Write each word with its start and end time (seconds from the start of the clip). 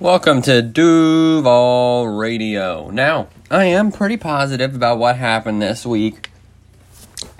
Welcome 0.00 0.42
to 0.42 0.60
Duval 0.60 2.08
Radio. 2.08 2.90
Now, 2.90 3.28
I 3.48 3.66
am 3.66 3.92
pretty 3.92 4.16
positive 4.16 4.74
about 4.74 4.98
what 4.98 5.16
happened 5.16 5.62
this 5.62 5.86
week 5.86 6.30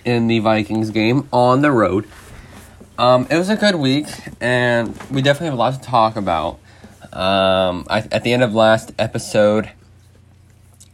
in 0.05 0.29
the 0.29 0.39
Vikings 0.39 0.91
game 0.91 1.29
on 1.33 1.63
the 1.63 1.73
road. 1.73 2.07
Um, 2.97 3.27
it 3.29 3.37
was 3.39 3.49
a 3.49 3.57
good 3.57 3.75
week, 3.75 4.07
and 4.41 4.97
we 5.11 5.21
definitely 5.21 5.47
have 5.47 5.55
a 5.55 5.57
lot 5.57 5.75
to 5.75 5.81
talk 5.81 6.15
about. 6.15 6.61
Um, 7.13 7.89
I, 7.91 8.07
at 8.13 8.23
the 8.23 8.33
end 8.33 8.45
of 8.45 8.55
last 8.55 8.93
episode, 9.01 9.73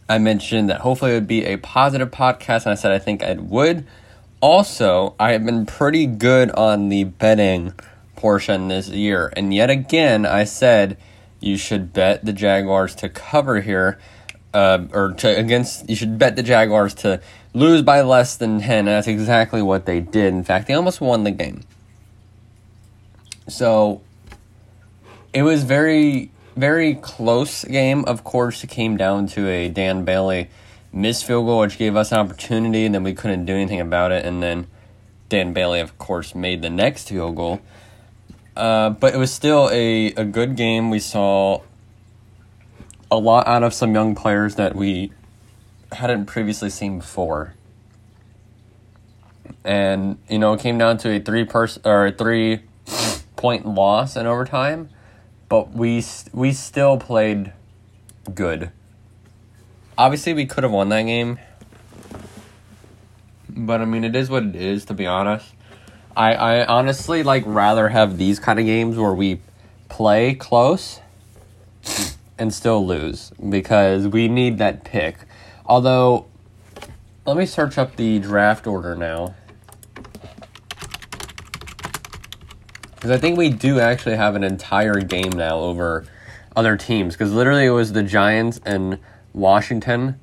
I 0.09 0.17
mentioned 0.17 0.71
that 0.71 0.81
hopefully 0.81 1.11
it 1.11 1.15
would 1.15 1.29
be 1.29 1.45
a 1.45 1.59
positive 1.59 2.11
podcast, 2.11 2.65
and 2.65 2.73
I 2.73 2.75
said 2.75 2.91
I 2.91 2.99
think 2.99 3.23
it 3.23 3.39
would. 3.39 3.87
Also, 4.41 5.15
I 5.21 5.33
have 5.33 5.45
been 5.45 5.67
pretty 5.67 6.07
good 6.07 6.51
on 6.53 6.89
the 6.89 7.05
betting 7.05 7.75
portion 8.17 8.69
this 8.69 8.89
year, 8.89 9.31
and 9.37 9.53
yet 9.53 9.69
again, 9.69 10.25
I 10.25 10.45
said 10.45 10.97
you 11.41 11.57
should 11.57 11.93
bet 11.93 12.25
the 12.25 12.33
Jaguars 12.33 12.95
to 12.97 13.09
cover 13.09 13.61
here, 13.61 13.99
uh, 14.55 14.87
or 14.93 15.13
to 15.15 15.29
against. 15.29 15.89
You 15.89 15.97
should 15.97 16.19
bet 16.19 16.37
the 16.37 16.43
Jaguars 16.43 16.95
to 16.95 17.21
lose 17.55 17.83
by 17.83 18.03
less 18.03 18.37
than 18.37 18.61
ten. 18.61 18.81
And 18.81 18.89
that's 18.89 19.09
exactly 19.09 19.63
what 19.63 19.87
they 19.87 20.01
did. 20.01 20.33
In 20.35 20.45
fact, 20.45 20.69
they 20.69 20.75
almost 20.75 21.01
won 21.01 21.25
the 21.25 21.31
game. 21.31 21.63
So 23.49 24.03
it 25.33 25.43
was 25.43 25.65
very 25.65 26.31
very 26.57 26.95
close 26.95 27.65
game. 27.65 28.05
Of 28.05 28.23
course, 28.25 28.63
it 28.63 28.69
came 28.69 28.97
down 28.97 29.27
to 29.29 29.49
a 29.49 29.69
Dan 29.69 30.05
Bailey 30.05 30.51
missed 30.93 31.25
field 31.25 31.47
goal, 31.47 31.61
which 31.61 31.79
gave 31.79 31.97
us 31.97 32.13
an 32.13 32.19
opportunity, 32.19 32.85
and 32.85 32.95
then 32.95 33.03
we 33.03 33.15
couldn't 33.15 33.47
do 33.47 33.55
anything 33.55 33.81
about 33.81 34.13
it. 34.13 34.25
And 34.25 34.43
then 34.43 34.67
Dan 35.29 35.53
Bailey, 35.53 35.81
of 35.81 35.97
course, 35.99 36.35
made 36.35 36.63
the 36.63 36.71
next 36.71 37.09
field 37.09 37.37
goal. 37.37 37.61
Uh, 38.61 38.91
but 38.91 39.15
it 39.15 39.17
was 39.17 39.33
still 39.33 39.71
a, 39.73 40.09
a 40.13 40.25
good 40.27 40.55
game. 40.55 40.91
We 40.91 40.99
saw 40.99 41.63
a 43.11 43.17
lot 43.17 43.47
out 43.47 43.63
of 43.63 43.73
some 43.73 43.95
young 43.95 44.15
players 44.15 44.57
that 44.57 44.77
we 44.77 45.13
hadn't 45.93 46.27
previously 46.27 46.69
seen 46.69 46.99
before. 46.99 47.55
And, 49.65 50.19
you 50.29 50.39
know, 50.39 50.53
it 50.53 50.61
came 50.61 50.77
down 50.77 50.99
to 50.99 51.17
a 51.17 51.21
three 51.21 51.45
person 51.45 51.81
or 51.87 52.09
a 52.09 52.13
three 52.13 52.61
point 53.35 53.65
loss 53.65 54.15
in 54.15 54.27
overtime, 54.27 54.91
but 55.49 55.73
we 55.73 56.05
we 56.35 56.53
still 56.53 56.99
played 56.99 57.55
good. 58.35 58.71
Obviously, 59.97 60.35
we 60.35 60.45
could 60.45 60.65
have 60.65 60.73
won 60.73 60.91
that 60.91 61.05
game. 61.05 61.39
But 63.49 63.81
I 63.81 63.87
mean, 63.87 64.05
it 64.05 64.15
is 64.15 64.29
what 64.29 64.43
it 64.43 64.55
is, 64.55 64.85
to 64.85 64.93
be 64.93 65.07
honest. 65.07 65.55
I, 66.17 66.35
I 66.35 66.67
honestly 66.67 67.23
like 67.23 67.45
rather 67.47 67.89
have 67.89 68.19
these 68.19 68.39
kind 68.39 68.59
of 68.59 68.67
games 68.67 68.97
where 68.97 69.15
we 69.15 69.41
play 69.89 70.35
close 70.35 71.01
and 72.39 72.53
still 72.53 72.85
lose 72.85 73.33
because 73.49 74.09
we 74.09 74.29
need 74.29 74.59
that 74.59 74.85
pick. 74.85 75.19
Although, 75.67 76.27
let 77.27 77.37
me 77.37 77.47
search 77.47 77.79
up 77.79 77.97
the 77.97 78.19
draft 78.19 78.67
order 78.67 78.97
now. 78.97 79.35
Because 82.95 83.11
I 83.11 83.19
think 83.19 83.39
we 83.39 83.51
do 83.51 83.79
actually 83.81 84.17
have 84.17 84.35
an 84.35 84.45
entire 84.45 85.01
game 85.01 85.31
now 85.31 85.59
over 85.61 86.07
other 86.57 86.77
teams. 86.77 87.15
Because 87.15 87.33
literally 87.33 87.67
it 87.67 87.71
was 87.71 87.93
the 87.93 88.03
Giants 88.03 88.61
and 88.67 88.99
Washington 89.33 90.19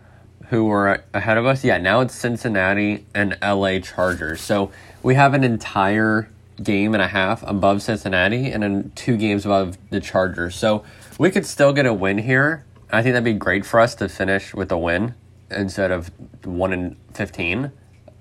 who 0.50 0.66
were 0.66 1.04
ahead 1.14 1.38
of 1.38 1.46
us. 1.46 1.64
Yeah, 1.64 1.78
now 1.78 2.02
it's 2.02 2.14
Cincinnati 2.14 3.06
and 3.14 3.38
LA 3.42 3.80
Chargers. 3.80 4.42
So 4.42 4.72
we 5.08 5.16
have 5.16 5.34
an 5.34 5.42
entire 5.42 6.30
game 6.62 6.94
and 6.94 7.02
a 7.02 7.08
half 7.08 7.42
above 7.44 7.82
Cincinnati 7.82 8.52
and 8.52 8.62
then 8.62 8.92
two 8.94 9.16
games 9.16 9.46
above 9.46 9.78
the 9.90 10.02
Chargers. 10.02 10.54
So 10.54 10.84
we 11.18 11.32
could 11.32 11.46
still 11.46 11.72
get 11.72 11.86
a 11.86 11.94
win 11.94 12.18
here. 12.18 12.66
I 12.92 13.02
think 13.02 13.14
that'd 13.14 13.24
be 13.24 13.32
great 13.32 13.66
for 13.66 13.80
us 13.80 13.96
to 13.96 14.10
finish 14.10 14.54
with 14.54 14.70
a 14.70 14.78
win 14.78 15.16
instead 15.50 15.92
of 15.92 16.12
1 16.44 16.74
in 16.74 16.98
15. 17.14 17.72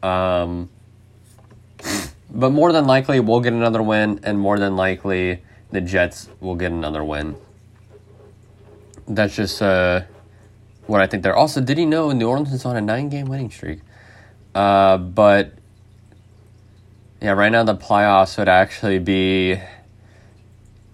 Um, 0.05 0.71
but 2.31 2.51
more 2.51 2.71
than 2.71 2.87
likely, 2.87 3.19
we'll 3.19 3.41
get 3.41 3.53
another 3.53 3.83
win, 3.83 4.21
and 4.23 4.39
more 4.39 4.57
than 4.57 4.77
likely, 4.77 5.43
the 5.73 5.81
Jets 5.81 6.29
will 6.39 6.55
get 6.55 6.71
another 6.71 7.03
win. 7.03 7.35
That's 9.09 9.35
just 9.35 9.61
uh, 9.61 10.03
what 10.87 11.01
I 11.01 11.09
think 11.09 11.25
there. 11.25 11.35
Also, 11.35 11.61
did 11.61 11.79
he 11.79 11.85
know 11.85 12.13
New 12.13 12.29
Orleans 12.29 12.53
is 12.53 12.65
on 12.65 12.77
a 12.77 12.81
nine 12.81 13.09
game 13.09 13.27
winning 13.27 13.51
streak? 13.51 13.81
Uh, 14.55 14.99
but 14.99 15.57
yeah, 17.21 17.33
right 17.33 17.51
now 17.51 17.65
the 17.65 17.77
playoffs 17.77 18.37
would 18.39 18.49
actually 18.49 18.99
be 18.99 19.61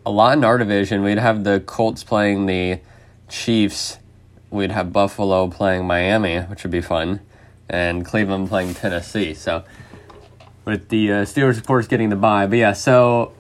a 0.06 0.10
lot 0.10 0.37
in 0.37 0.44
our 0.44 0.59
division. 0.59 1.03
We'd 1.03 1.19
have 1.19 1.44
the 1.44 1.60
Colts 1.60 2.05
playing 2.05 2.47
the 2.47 2.81
Chiefs. 3.28 3.99
We'd 4.50 4.71
have 4.71 4.93
Buffalo 4.93 5.49
playing 5.49 5.87
Miami, 5.87 6.41
which 6.41 6.62
would 6.62 6.72
be 6.72 6.81
fun, 6.81 7.21
and 7.69 8.05
Cleveland 8.05 8.49
playing 8.49 8.75
Tennessee. 8.75 9.34
So 9.34 9.65
with 10.65 10.88
the 10.91 11.12
uh, 11.12 11.15
Steelers, 11.25 11.56
of 11.56 11.66
course, 11.66 11.87
getting 11.87 12.09
the 12.09 12.16
bye. 12.16 12.47
But 12.47 12.59
yeah, 12.59 12.72
so 12.72 13.33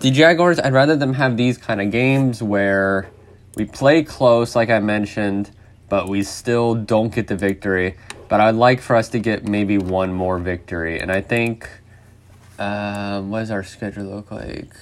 the 0.00 0.10
Jaguars, 0.10 0.60
I'd 0.60 0.72
rather 0.72 0.96
them 0.96 1.14
have 1.14 1.36
these 1.36 1.58
kind 1.58 1.80
of 1.80 1.90
games 1.90 2.42
where 2.42 3.10
we 3.56 3.64
play 3.64 4.02
close, 4.02 4.54
like 4.54 4.70
I 4.70 4.80
mentioned, 4.80 5.50
but 5.88 6.08
we 6.08 6.22
still 6.22 6.74
don't 6.74 7.14
get 7.14 7.26
the 7.26 7.36
victory. 7.36 7.96
But 8.32 8.40
I'd 8.40 8.54
like 8.54 8.80
for 8.80 8.96
us 8.96 9.10
to 9.10 9.18
get 9.18 9.46
maybe 9.46 9.76
one 9.76 10.14
more 10.14 10.38
victory. 10.38 10.98
And 10.98 11.12
I 11.12 11.20
think, 11.20 11.68
um, 12.58 13.28
what 13.28 13.40
does 13.40 13.50
our 13.50 13.62
schedule 13.62 14.04
look 14.04 14.30
like? 14.30 14.72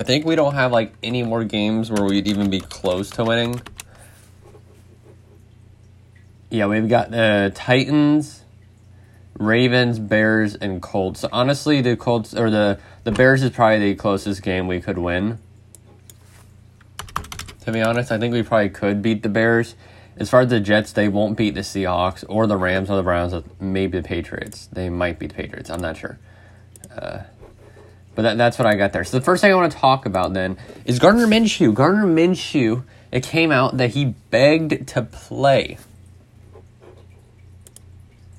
I 0.00 0.02
think 0.02 0.26
we 0.26 0.34
don't 0.34 0.54
have 0.54 0.72
like 0.72 0.92
any 1.00 1.22
more 1.22 1.44
games 1.44 1.92
where 1.92 2.04
we'd 2.04 2.26
even 2.26 2.50
be 2.50 2.58
close 2.58 3.08
to 3.10 3.22
winning. 3.22 3.62
Yeah, 6.50 6.66
we've 6.66 6.88
got 6.88 7.12
the 7.12 7.52
Titans, 7.54 8.42
Ravens, 9.38 10.00
Bears, 10.00 10.56
and 10.56 10.82
Colts. 10.82 11.20
So 11.20 11.28
honestly, 11.30 11.82
the 11.82 11.96
Colts 11.96 12.34
or 12.34 12.50
the 12.50 12.80
the 13.04 13.12
Bears 13.12 13.44
is 13.44 13.50
probably 13.50 13.90
the 13.90 13.94
closest 13.94 14.42
game 14.42 14.66
we 14.66 14.80
could 14.80 14.98
win. 14.98 15.38
To 17.60 17.70
be 17.70 17.80
honest, 17.80 18.10
I 18.10 18.18
think 18.18 18.34
we 18.34 18.42
probably 18.42 18.70
could 18.70 19.02
beat 19.02 19.22
the 19.22 19.28
Bears. 19.28 19.76
As 20.16 20.28
far 20.28 20.40
as 20.40 20.50
the 20.50 20.60
Jets, 20.60 20.92
they 20.92 21.08
won't 21.08 21.36
beat 21.36 21.54
the 21.54 21.60
Seahawks 21.60 22.24
or 22.28 22.46
the 22.46 22.56
Rams 22.56 22.90
or 22.90 22.96
the 22.96 23.02
Browns. 23.02 23.34
Maybe 23.60 23.98
the 23.98 24.06
Patriots. 24.06 24.68
They 24.72 24.90
might 24.90 25.18
beat 25.18 25.30
the 25.30 25.34
Patriots. 25.34 25.70
I'm 25.70 25.80
not 25.80 25.96
sure. 25.96 26.18
Uh, 26.94 27.20
but 28.14 28.22
that, 28.22 28.38
that's 28.38 28.58
what 28.58 28.66
I 28.66 28.74
got 28.74 28.92
there. 28.92 29.04
So 29.04 29.18
the 29.18 29.24
first 29.24 29.40
thing 29.40 29.52
I 29.52 29.54
want 29.54 29.72
to 29.72 29.78
talk 29.78 30.04
about 30.04 30.34
then 30.34 30.58
is 30.84 30.98
Gardner 30.98 31.26
Minshew. 31.26 31.74
Gardner 31.74 32.06
Minshew. 32.06 32.84
It 33.10 33.22
came 33.22 33.50
out 33.50 33.76
that 33.78 33.90
he 33.90 34.14
begged 34.30 34.88
to 34.88 35.02
play. 35.02 35.78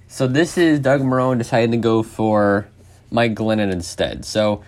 So 0.07 0.27
this 0.27 0.57
is 0.57 0.79
Doug 0.79 1.01
Marrone 1.01 1.39
deciding 1.39 1.71
to 1.71 1.77
go 1.77 2.03
for 2.03 2.67
Mike 3.09 3.33
Glennon 3.33 3.71
instead. 3.71 4.25
So 4.25 4.63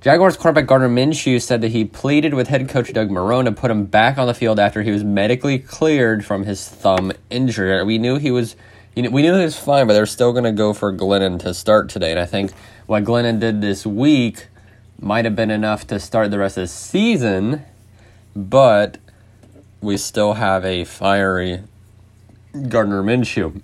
Jaguars 0.00 0.36
quarterback 0.36 0.66
Gardner 0.66 0.88
Minshew 0.88 1.40
said 1.40 1.62
that 1.62 1.68
he 1.72 1.84
pleaded 1.84 2.34
with 2.34 2.48
head 2.48 2.68
coach 2.68 2.92
Doug 2.92 3.08
Marrone 3.08 3.46
to 3.46 3.52
put 3.52 3.70
him 3.70 3.86
back 3.86 4.18
on 4.18 4.26
the 4.26 4.34
field 4.34 4.58
after 4.60 4.82
he 4.82 4.90
was 4.90 5.02
medically 5.02 5.58
cleared 5.58 6.24
from 6.24 6.44
his 6.44 6.68
thumb 6.68 7.12
injury. 7.30 7.82
We 7.82 7.98
knew 7.98 8.16
he 8.16 8.30
was, 8.30 8.56
you 8.94 9.02
know, 9.02 9.10
we 9.10 9.22
knew 9.22 9.34
he 9.36 9.44
was 9.44 9.58
fine, 9.58 9.86
but 9.86 9.94
they're 9.94 10.06
still 10.06 10.32
going 10.32 10.44
to 10.44 10.52
go 10.52 10.72
for 10.72 10.92
Glennon 10.92 11.40
to 11.40 11.54
start 11.54 11.88
today. 11.88 12.10
And 12.10 12.20
I 12.20 12.26
think 12.26 12.52
what 12.86 13.04
Glennon 13.04 13.40
did 13.40 13.62
this 13.62 13.86
week 13.86 14.46
might 15.00 15.24
have 15.24 15.34
been 15.34 15.50
enough 15.50 15.86
to 15.88 15.98
start 15.98 16.30
the 16.30 16.38
rest 16.38 16.56
of 16.56 16.62
the 16.62 16.68
season, 16.68 17.64
but 18.36 18.98
we 19.80 19.96
still 19.96 20.34
have 20.34 20.64
a 20.64 20.84
fiery 20.84 21.62
Gardner 22.68 23.02
Minshew. 23.02 23.60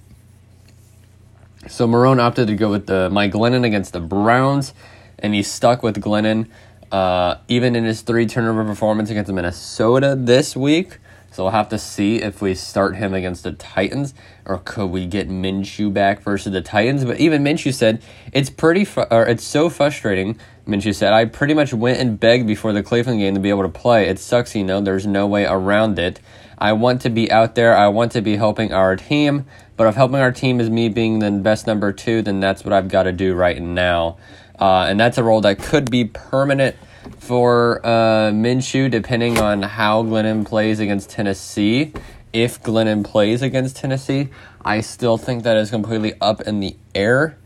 So 1.69 1.87
Marrone 1.87 2.21
opted 2.21 2.49
to 2.49 2.57
go 2.57 2.71
with 2.71 2.87
the 2.87 3.09
Mike 3.11 3.33
Glennon 3.33 3.65
against 3.65 3.93
the 3.93 4.01
Browns, 4.01 4.75
and 5.23 5.35
he 5.35 5.43
stuck 5.43 5.83
with 5.83 6.03
Glennon 6.03 6.49
uh, 6.93 7.39
even 7.49 7.75
in 7.75 7.85
his 7.85 8.03
three 8.03 8.27
turnover 8.27 8.65
performance 8.65 9.09
against 9.09 9.33
Minnesota 9.33 10.15
this 10.17 10.55
week. 10.55 10.99
So 11.31 11.45
we'll 11.45 11.53
have 11.53 11.71
to 11.71 11.79
see 11.79 12.17
if 12.17 12.43
we 12.43 12.55
start 12.55 12.97
him 12.97 13.15
against 13.15 13.45
the 13.45 13.53
Titans 13.53 14.13
or 14.45 14.59
could 14.59 14.91
we 14.91 15.07
get 15.07 15.31
Minshew 15.31 15.91
back 15.91 16.21
versus 16.21 16.53
the 16.53 16.61
Titans. 16.61 17.07
But 17.07 17.19
even 17.19 17.43
Minshew 17.43 17.73
said 17.73 18.03
it's 18.35 18.51
pretty, 18.51 18.85
fu- 18.85 19.07
or 19.11 19.27
it's 19.27 19.43
so 19.43 19.71
frustrating. 19.71 20.39
Minshew 20.69 20.95
said 20.95 21.15
I 21.15 21.25
pretty 21.25 21.55
much 21.55 21.73
went 21.73 21.99
and 21.99 22.21
begged 22.21 22.47
before 22.47 22.75
the 22.75 22.83
Cleveland 22.83 23.21
game 23.21 23.33
to 23.33 23.41
be 23.41 23.49
able 23.49 23.63
to 23.63 23.71
play. 23.71 24.09
It 24.09 24.19
sucks, 24.19 24.55
you 24.55 24.63
know. 24.63 24.83
There's 24.83 25.07
no 25.07 25.27
way 25.27 25.47
around 25.47 25.99
it. 25.99 26.21
I 26.59 26.75
want 26.75 27.01
to 27.03 27.11
be 27.11 27.33
out 27.33 27.55
there. 27.55 27.75
I 27.75 27.89
want 27.89 28.13
to 28.13 28.21
be 28.21 28.37
helping 28.37 28.75
our 28.75 28.95
team. 28.97 29.47
But 29.79 29.87
if 29.87 29.95
helping 29.95 30.21
our 30.21 30.33
team 30.33 30.61
is 30.61 30.69
me 30.69 30.91
being 30.91 31.21
the 31.21 31.31
best 31.31 31.67
number 31.67 31.95
two, 31.95 32.21
then 32.21 32.41
that's 32.41 32.63
what 32.63 32.75
I've 32.75 32.89
got 32.89 33.05
to 33.05 33.13
do 33.13 33.35
right 33.35 33.61
now. 33.61 34.19
Uh, 34.63 34.87
and 34.89 35.01
that's 35.01 35.19
a 35.19 35.25
role 35.25 35.41
that 35.41 35.59
could 35.59 35.91
be 35.91 36.05
permanent 36.05 36.77
for 37.19 37.85
uh, 37.85 38.31
Minshew, 38.31 38.89
depending 38.89 39.37
on 39.41 39.61
how 39.61 40.05
Glennon 40.05 40.47
plays 40.47 40.79
against 40.79 41.11
Tennessee. 41.11 41.93
If 42.33 42.63
Glennon 42.63 43.03
plays 43.03 43.43
against 43.43 43.79
Tennessee, 43.79 44.29
I 44.65 44.81
still 44.83 45.19
think 45.19 45.43
that 45.43 45.57
is 45.57 45.71
completely 45.71 46.15
up 46.21 46.43
in 46.43 46.61
the 46.61 46.77
air. 46.95 47.37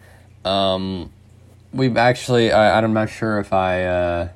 Um, 0.45 1.11
we've 1.73 1.97
actually, 1.97 2.53
I, 2.53 2.79
I'm 2.79 2.93
not 2.93 3.09
sure 3.09 3.39
if 3.39 3.51
I. 3.51 3.85
Uh, 3.85 4.29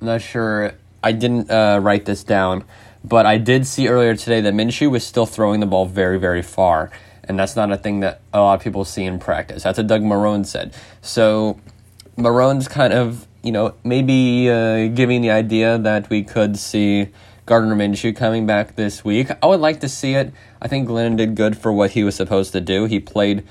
I'm 0.00 0.06
not 0.06 0.22
sure. 0.22 0.72
I 1.02 1.12
didn't 1.12 1.50
uh, 1.50 1.80
write 1.82 2.06
this 2.06 2.24
down, 2.24 2.64
but 3.04 3.26
I 3.26 3.36
did 3.36 3.66
see 3.66 3.88
earlier 3.88 4.16
today 4.16 4.40
that 4.40 4.54
Minshew 4.54 4.90
was 4.90 5.04
still 5.04 5.26
throwing 5.26 5.60
the 5.60 5.66
ball 5.66 5.84
very, 5.84 6.18
very 6.18 6.40
far. 6.40 6.90
And 7.30 7.38
that's 7.38 7.54
not 7.54 7.70
a 7.70 7.76
thing 7.76 8.00
that 8.00 8.22
a 8.34 8.40
lot 8.40 8.54
of 8.54 8.60
people 8.60 8.84
see 8.84 9.04
in 9.04 9.20
practice. 9.20 9.62
That's 9.62 9.78
what 9.78 9.86
Doug 9.86 10.02
Marrone 10.02 10.44
said. 10.44 10.74
So 11.00 11.60
Marrone's 12.18 12.66
kind 12.66 12.92
of, 12.92 13.28
you 13.44 13.52
know, 13.52 13.74
maybe 13.84 14.50
uh, 14.50 14.88
giving 14.88 15.20
the 15.22 15.30
idea 15.30 15.78
that 15.78 16.10
we 16.10 16.24
could 16.24 16.58
see 16.58 17.10
Gardner 17.46 17.76
Minshew 17.76 18.16
coming 18.16 18.46
back 18.46 18.74
this 18.74 19.04
week. 19.04 19.28
I 19.40 19.46
would 19.46 19.60
like 19.60 19.78
to 19.78 19.88
see 19.88 20.14
it. 20.14 20.32
I 20.60 20.66
think 20.66 20.88
Glennon 20.88 21.16
did 21.16 21.36
good 21.36 21.56
for 21.56 21.72
what 21.72 21.92
he 21.92 22.02
was 22.02 22.16
supposed 22.16 22.50
to 22.50 22.60
do. 22.60 22.86
He 22.86 22.98
played 22.98 23.44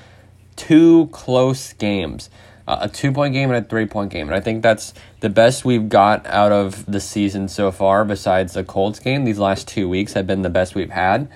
two 0.56 1.06
close 1.06 1.72
games. 1.72 2.28
Uh, 2.68 2.80
a 2.82 2.88
two 2.90 3.12
point 3.12 3.32
game 3.32 3.50
and 3.50 3.64
a 3.64 3.66
three 3.66 3.86
point 3.86 4.12
game. 4.12 4.28
And 4.28 4.36
I 4.36 4.40
think 4.40 4.62
that's 4.62 4.92
the 5.20 5.30
best 5.30 5.64
we've 5.64 5.88
got 5.88 6.26
out 6.26 6.52
of 6.52 6.84
the 6.84 7.00
season 7.00 7.48
so 7.48 7.72
far, 7.72 8.04
besides 8.04 8.52
the 8.52 8.62
Colts 8.62 8.98
game. 8.98 9.24
These 9.24 9.38
last 9.38 9.66
two 9.66 9.88
weeks 9.88 10.12
have 10.12 10.26
been 10.26 10.42
the 10.42 10.50
best 10.50 10.74
we've 10.74 10.90
had. 10.90 11.30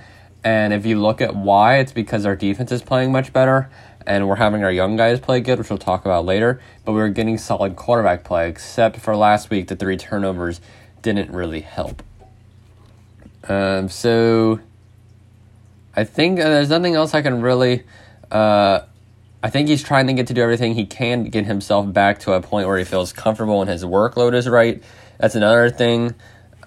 And 0.44 0.74
if 0.74 0.84
you 0.84 1.00
look 1.00 1.22
at 1.22 1.34
why, 1.34 1.78
it's 1.78 1.92
because 1.92 2.26
our 2.26 2.36
defense 2.36 2.70
is 2.70 2.82
playing 2.82 3.10
much 3.10 3.32
better 3.32 3.70
and 4.06 4.28
we're 4.28 4.36
having 4.36 4.62
our 4.62 4.70
young 4.70 4.96
guys 4.96 5.18
play 5.18 5.40
good, 5.40 5.58
which 5.58 5.70
we'll 5.70 5.78
talk 5.78 6.04
about 6.04 6.26
later. 6.26 6.60
But 6.84 6.92
we 6.92 7.00
are 7.00 7.08
getting 7.08 7.38
solid 7.38 7.76
quarterback 7.76 8.24
play, 8.24 8.48
except 8.48 8.98
for 8.98 9.16
last 9.16 9.50
week, 9.50 9.68
the 9.68 9.76
three 9.76 9.96
turnovers 9.96 10.60
didn't 11.00 11.30
really 11.30 11.62
help. 11.62 12.02
Um, 13.48 13.88
so 13.88 14.60
I 15.96 16.04
think 16.04 16.38
uh, 16.38 16.44
there's 16.44 16.68
nothing 16.68 16.94
else 16.94 17.14
I 17.14 17.22
can 17.22 17.40
really. 17.40 17.84
Uh, 18.30 18.80
I 19.42 19.50
think 19.50 19.68
he's 19.68 19.82
trying 19.82 20.06
to 20.06 20.12
get 20.14 20.26
to 20.28 20.34
do 20.34 20.42
everything 20.42 20.74
he 20.74 20.86
can 20.86 21.24
to 21.24 21.30
get 21.30 21.44
himself 21.44 21.92
back 21.92 22.20
to 22.20 22.32
a 22.32 22.40
point 22.40 22.66
where 22.66 22.78
he 22.78 22.84
feels 22.84 23.12
comfortable 23.12 23.60
and 23.60 23.70
his 23.70 23.84
workload 23.84 24.34
is 24.34 24.48
right. 24.48 24.82
That's 25.18 25.34
another 25.34 25.70
thing. 25.70 26.14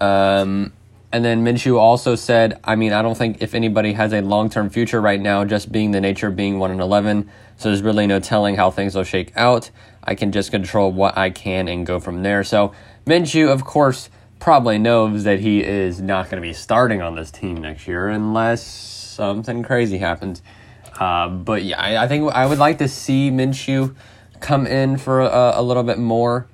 Um, 0.00 0.72
and 1.10 1.24
then 1.24 1.42
Minshew 1.42 1.78
also 1.78 2.14
said, 2.16 2.60
I 2.64 2.76
mean, 2.76 2.92
I 2.92 3.00
don't 3.00 3.16
think 3.16 3.40
if 3.40 3.54
anybody 3.54 3.94
has 3.94 4.12
a 4.12 4.20
long 4.20 4.50
term 4.50 4.68
future 4.68 5.00
right 5.00 5.20
now, 5.20 5.44
just 5.44 5.72
being 5.72 5.92
the 5.92 6.00
nature 6.00 6.28
of 6.28 6.36
being 6.36 6.58
1 6.58 6.70
in 6.70 6.80
11. 6.80 7.30
So 7.56 7.70
there's 7.70 7.82
really 7.82 8.06
no 8.06 8.20
telling 8.20 8.56
how 8.56 8.70
things 8.70 8.94
will 8.94 9.04
shake 9.04 9.32
out. 9.34 9.70
I 10.04 10.14
can 10.14 10.32
just 10.32 10.50
control 10.50 10.92
what 10.92 11.16
I 11.16 11.30
can 11.30 11.66
and 11.66 11.86
go 11.86 11.98
from 11.98 12.22
there. 12.22 12.44
So 12.44 12.72
Minshew, 13.06 13.50
of 13.50 13.64
course, 13.64 14.10
probably 14.38 14.78
knows 14.78 15.24
that 15.24 15.40
he 15.40 15.64
is 15.64 16.00
not 16.00 16.26
going 16.30 16.40
to 16.40 16.46
be 16.46 16.52
starting 16.52 17.00
on 17.00 17.14
this 17.14 17.30
team 17.30 17.56
next 17.56 17.88
year 17.88 18.08
unless 18.08 18.62
something 18.62 19.62
crazy 19.62 19.98
happens. 19.98 20.42
Uh, 20.98 21.28
but 21.28 21.62
yeah, 21.62 21.80
I, 21.80 22.04
I, 22.04 22.08
think 22.08 22.30
I 22.32 22.46
would 22.46 22.58
like 22.58 22.78
to 22.78 22.88
see 22.88 23.30
Minshew 23.30 23.94
come 24.40 24.66
in 24.66 24.98
for 24.98 25.20
a, 25.20 25.52
a 25.54 25.62
little 25.62 25.82
bit 25.82 25.98
more 25.98 26.46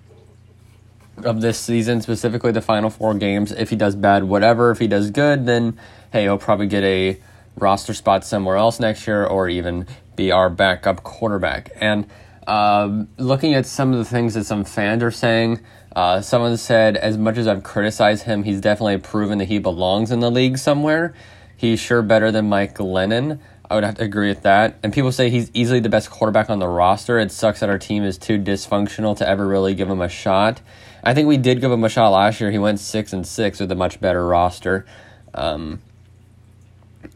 of 1.19 1.41
this 1.41 1.59
season, 1.59 2.01
specifically 2.01 2.53
the 2.53 2.61
final 2.61 2.91
four 2.91 3.15
games. 3.15 3.53
If 3.53 3.71
he 3.71 3.77
does 3.77 3.95
bad, 3.97 4.25
whatever. 4.25 4.71
If 4.71 4.79
he 4.79 4.87
does 4.87 5.11
good, 5.11 5.47
then 5.47 5.79
hey, 6.13 6.23
he'll 6.23 6.39
probably 6.39 6.67
get 6.67 6.85
a 6.85 7.21
roster 7.57 7.95
spot 7.95 8.25
somewhere 8.25 8.57
else 8.57 8.81
next 8.81 9.07
year, 9.07 9.25
or 9.25 9.49
even 9.49 9.87
be 10.17 10.31
our 10.33 10.51
backup 10.51 11.03
quarterback. 11.03 11.71
And 11.77 12.07
um, 12.47 13.09
looking 13.17 13.55
at 13.55 13.67
some 13.67 13.93
of 13.93 13.99
the 13.99 14.05
things 14.05 14.35
that 14.35 14.45
some 14.45 14.65
fans 14.65 15.03
are 15.03 15.11
saying, 15.11 15.61
uh, 15.95 16.21
someone 16.21 16.57
said, 16.57 16.97
as 16.97 17.17
much 17.17 17.39
as 17.39 17.47
I've 17.47 17.63
criticized 17.63 18.25
him, 18.25 18.43
he's 18.43 18.61
definitely 18.61 18.99
proven 18.99 19.39
that 19.39 19.47
he 19.47 19.59
belongs 19.59 20.11
in 20.11 20.21
the 20.21 20.31
league 20.31 20.59
somewhere. 20.59 21.15
He's 21.57 21.81
sure 21.81 22.03
better 22.03 22.31
than 22.33 22.49
Mike 22.49 22.75
Glennon. 22.75 23.39
I 23.71 23.77
would 23.77 23.85
have 23.85 23.95
to 23.97 24.05
agree 24.05 24.29
with 24.29 24.43
that. 24.43 24.79
And 24.83 24.93
people 24.93 25.13
say 25.13 25.31
he's 25.31 25.51
easily 25.55 25.81
the 25.81 25.89
best 25.89 26.11
quarterback 26.11 26.51
on 26.51 26.59
the 26.59 26.69
roster. 26.69 27.19
It 27.19 27.33
sucks 27.33 27.61
that 27.61 27.71
our 27.71 27.79
team 27.79 28.05
is 28.05 28.19
too 28.19 28.39
dysfunctional 28.39 29.17
to 29.19 29.29
ever 29.29 29.47
really 29.47 29.75
give 29.75 29.89
him 29.89 30.01
a 30.01 30.09
shot. 30.09 30.61
I 31.05 31.13
think 31.13 31.29
we 31.29 31.37
did 31.37 31.61
give 31.61 31.71
him 31.71 31.85
a 31.85 31.89
shot 31.89 32.09
last 32.09 32.41
year. 32.41 32.51
He 32.51 32.59
went 32.59 32.81
six 32.81 33.13
and 33.13 33.27
six 33.27 33.61
with 33.61 33.71
a 33.71 33.75
much 33.75 34.01
better 34.01 34.27
roster. 34.27 34.87
Um, 35.35 35.83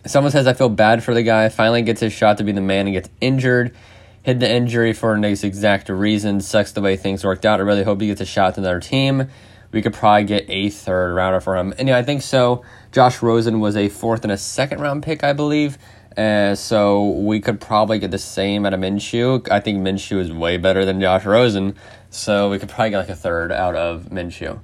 someone 0.05 0.31
says 0.31 0.47
I 0.47 0.53
feel 0.53 0.69
bad 0.69 1.03
for 1.03 1.15
the 1.15 1.23
guy. 1.23 1.49
Finally 1.49 1.83
gets 1.83 2.01
his 2.01 2.13
shot 2.13 2.39
to 2.39 2.45
be 2.45 2.53
the 2.53 2.61
man 2.61 2.87
and 2.87 2.95
gets 2.95 3.09
injured. 3.21 3.75
Hid 4.23 4.41
the 4.41 4.51
injury 4.51 4.93
for 4.93 5.19
these 5.19 5.43
exact 5.43 5.89
reason. 5.89 6.41
Sucks 6.41 6.73
the 6.73 6.83
way 6.83 6.97
things 6.97 7.25
worked 7.25 7.47
out. 7.47 7.61
I 7.61 7.63
really 7.63 7.83
hope 7.83 8.01
he 8.01 8.09
gets 8.09 8.21
a 8.21 8.27
shot 8.27 8.55
to 8.55 8.61
another 8.61 8.81
team. 8.81 9.29
We 9.71 9.81
could 9.81 9.95
probably 9.95 10.25
get 10.25 10.45
a 10.49 10.69
third 10.69 11.15
rounder 11.15 11.41
for 11.41 11.57
him. 11.57 11.73
And 11.79 11.89
yeah, 11.89 11.97
I 11.97 12.03
think 12.03 12.23
so. 12.23 12.63
Josh 12.93 13.23
Rosen 13.23 13.61
was 13.61 13.77
a 13.77 13.89
fourth 13.89 14.23
and 14.23 14.33
a 14.33 14.39
second 14.39 14.81
round 14.81 15.03
pick, 15.03 15.25
I 15.25 15.33
believe. 15.33 15.79
Uh, 16.17 16.55
so 16.55 17.11
we 17.11 17.41
could 17.41 17.61
probably 17.61 17.99
get 17.99 18.11
the 18.11 18.19
same 18.19 18.67
out 18.67 18.75
of 18.75 18.81
Minshew. 18.81 19.49
I 19.51 19.61
think 19.61 19.79
Minshew 19.79 20.19
is 20.19 20.33
way 20.33 20.57
better 20.57 20.85
than 20.85 21.01
Josh 21.01 21.25
Rosen. 21.25 21.77
So 22.11 22.51
we 22.51 22.59
could 22.59 22.69
probably 22.69 22.91
get 22.91 22.99
like 22.99 23.09
a 23.09 23.17
third 23.17 23.53
out 23.53 23.77
of 23.77 24.07
Minshew. 24.07 24.61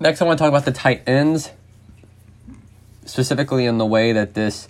Next, 0.00 0.22
I 0.22 0.24
want 0.24 0.38
to 0.38 0.42
talk 0.42 0.48
about 0.48 0.64
the 0.64 0.72
tight 0.72 1.02
ends, 1.06 1.50
specifically 3.04 3.66
in 3.66 3.78
the 3.78 3.86
way 3.86 4.12
that 4.12 4.34
this 4.34 4.68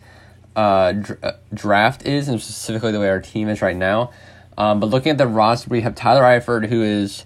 uh, 0.56 0.92
dr- 0.92 1.36
draft 1.52 2.06
is, 2.06 2.28
and 2.28 2.40
specifically 2.40 2.92
the 2.92 3.00
way 3.00 3.08
our 3.08 3.20
team 3.20 3.48
is 3.48 3.60
right 3.62 3.76
now. 3.76 4.10
Um, 4.56 4.80
but 4.80 4.86
looking 4.86 5.10
at 5.10 5.18
the 5.18 5.26
roster, 5.26 5.70
we 5.70 5.82
have 5.82 5.94
Tyler 5.94 6.22
Eifert, 6.22 6.68
who 6.68 6.82
is 6.82 7.24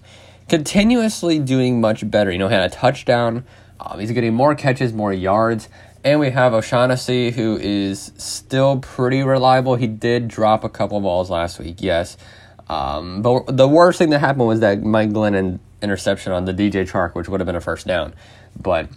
continuously 0.49 1.39
doing 1.39 1.81
much 1.81 2.09
better. 2.09 2.31
You 2.31 2.37
know, 2.37 2.47
he 2.47 2.53
had 2.53 2.69
a 2.71 2.75
touchdown. 2.75 3.45
Um, 3.79 3.99
he's 3.99 4.11
getting 4.11 4.33
more 4.33 4.53
catches, 4.53 4.93
more 4.93 5.11
yards. 5.11 5.67
And 6.03 6.19
we 6.19 6.31
have 6.31 6.53
O'Shaughnessy, 6.53 7.31
who 7.31 7.57
is 7.57 8.11
still 8.17 8.79
pretty 8.79 9.23
reliable. 9.23 9.75
He 9.75 9.87
did 9.87 10.27
drop 10.27 10.63
a 10.63 10.69
couple 10.69 10.97
of 10.97 11.03
balls 11.03 11.29
last 11.29 11.59
week, 11.59 11.77
yes. 11.79 12.17
Um, 12.73 13.21
but 13.21 13.55
the 13.55 13.67
worst 13.67 13.99
thing 13.99 14.09
that 14.11 14.19
happened 14.19 14.47
was 14.47 14.59
that 14.61 14.81
Mike 14.81 15.09
Glennon 15.09 15.59
interception 15.81 16.31
on 16.31 16.45
the 16.45 16.53
DJ 16.53 16.89
Chark, 16.89 17.13
which 17.13 17.29
would 17.29 17.39
have 17.39 17.45
been 17.45 17.55
a 17.55 17.61
first 17.61 17.85
down. 17.85 18.15
But 18.59 18.87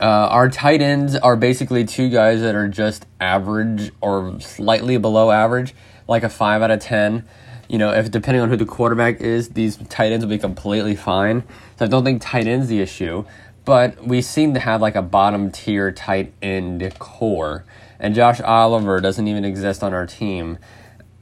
uh, 0.00 0.04
our 0.04 0.50
tight 0.50 0.82
ends 0.82 1.16
are 1.16 1.36
basically 1.36 1.84
two 1.84 2.10
guys 2.10 2.40
that 2.42 2.54
are 2.54 2.68
just 2.68 3.06
average 3.18 3.92
or 4.00 4.40
slightly 4.40 4.98
below 4.98 5.30
average, 5.30 5.74
like 6.06 6.22
a 6.22 6.28
five 6.28 6.60
out 6.60 6.70
of 6.70 6.80
ten. 6.80 7.26
You 7.68 7.78
know, 7.78 7.92
if 7.92 8.10
depending 8.10 8.42
on 8.42 8.48
who 8.50 8.56
the 8.56 8.66
quarterback 8.66 9.20
is, 9.20 9.50
these 9.50 9.76
tight 9.88 10.12
ends 10.12 10.24
will 10.24 10.30
be 10.30 10.38
completely 10.38 10.96
fine. 10.96 11.44
So 11.78 11.84
I 11.84 11.88
don't 11.88 12.04
think 12.04 12.20
tight 12.20 12.46
ends 12.46 12.68
the 12.68 12.80
issue, 12.80 13.24
but 13.64 14.02
we 14.04 14.22
seem 14.22 14.54
to 14.54 14.60
have 14.60 14.80
like 14.80 14.96
a 14.96 15.02
bottom 15.02 15.50
tier 15.50 15.92
tight 15.92 16.32
end 16.42 16.94
corps, 16.98 17.64
and 17.98 18.14
Josh 18.14 18.40
Oliver 18.40 19.00
doesn't 19.00 19.26
even 19.26 19.44
exist 19.44 19.82
on 19.82 19.94
our 19.94 20.06
team. 20.06 20.58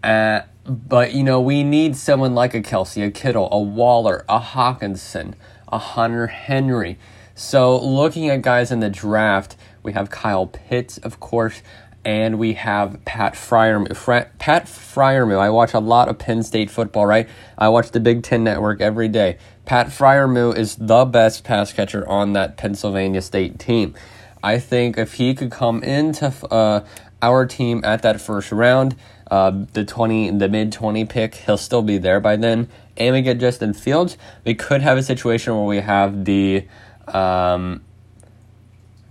Uh, 0.03 0.43
but, 0.69 1.15
you 1.15 1.23
know, 1.23 1.41
we 1.41 1.63
need 1.63 1.97
someone 1.97 2.35
like 2.35 2.55
a 2.55 2.61
Kelce, 2.61 3.07
a 3.07 3.11
Kittle, 3.11 3.49
a 3.53 3.61
Waller, 3.61 4.25
a 4.29 4.41
Hockenson, 4.41 5.35
a 5.69 5.79
Hunter 5.79 6.27
Henry. 6.27 6.99
So, 7.35 7.79
looking 7.79 8.29
at 8.31 8.43
guys 8.43 8.73
in 8.73 8.81
the 8.81 8.91
draft, 8.91 9.57
we 9.83 9.93
have 9.93 10.11
Kyle 10.11 10.47
Pitts, 10.47 10.99
of 10.99 11.21
course, 11.21 11.63
and 12.05 12.39
we 12.39 12.55
have 12.55 13.05
Pat 13.05 13.35
Freiermuth. 13.35 14.39
Pat 14.39 14.65
Freiermuth. 14.67 15.39
I 15.39 15.51
watch 15.51 15.75
a 15.75 15.81
lot 15.81 16.09
of 16.09 16.19
Penn 16.19 16.43
State 16.43 16.71
football, 16.71 17.05
right? 17.05 17.29
I 17.59 17.69
watch 17.69 17.91
the 17.91 18.01
Big 18.01 18.23
Ten 18.23 18.45
Network 18.45 18.81
every 18.81 19.09
day. 19.09 19.39
Pat 19.65 19.89
Freiermuth 19.89 20.57
is 20.57 20.77
the 20.77 21.05
best 21.05 21.43
pass 21.43 21.73
catcher 21.73 22.09
on 22.09 22.33
that 22.35 22.57
Pennsylvania 22.57 23.21
State 23.21 23.59
team. 23.59 23.95
I 24.43 24.61
think 24.61 24.97
if 24.97 25.15
he 25.15 25.35
could 25.35 25.51
come 25.51 25.83
into 25.83 26.33
uh, 26.51 26.87
our 27.21 27.45
team 27.45 27.85
at 27.85 28.03
that 28.03 28.21
first 28.21 28.53
round, 28.53 28.95
uh, 29.31 29.65
the 29.73 29.85
20, 29.85 30.31
the 30.33 30.49
mid 30.49 30.73
20 30.73 31.05
pick, 31.05 31.35
he'll 31.35 31.57
still 31.57 31.83
be 31.83 31.99
there 31.99 32.21
by 32.21 32.37
then. 32.37 32.69
And 32.97 33.15
we 33.15 33.23
get 33.23 33.39
Justin 33.39 33.75
Fields. 33.75 34.17
We 34.45 34.55
could 34.55 34.83
have 34.83 34.97
a 34.97 35.03
situation 35.03 35.55
where 35.55 35.65
we 35.65 35.79
have 35.79 36.25
the 36.25 36.67
um, 37.09 37.83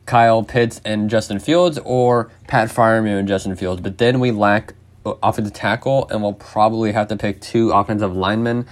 Kyle 0.05 0.43
Pitts 0.43 0.81
and 0.85 1.09
Justin 1.09 1.39
Fields, 1.39 1.79
or 1.83 2.31
Pat 2.47 2.69
Freiermuth 2.69 3.19
and 3.19 3.27
Justin 3.27 3.55
Fields. 3.55 3.81
But 3.81 3.97
then 3.97 4.19
we 4.19 4.31
lack 4.31 4.73
offensive 5.05 5.53
tackle, 5.53 6.07
and 6.09 6.21
we'll 6.21 6.33
probably 6.33 6.91
have 6.93 7.07
to 7.09 7.17
pick 7.17 7.41
two 7.41 7.71
offensive 7.71 8.15
linemen 8.15 8.65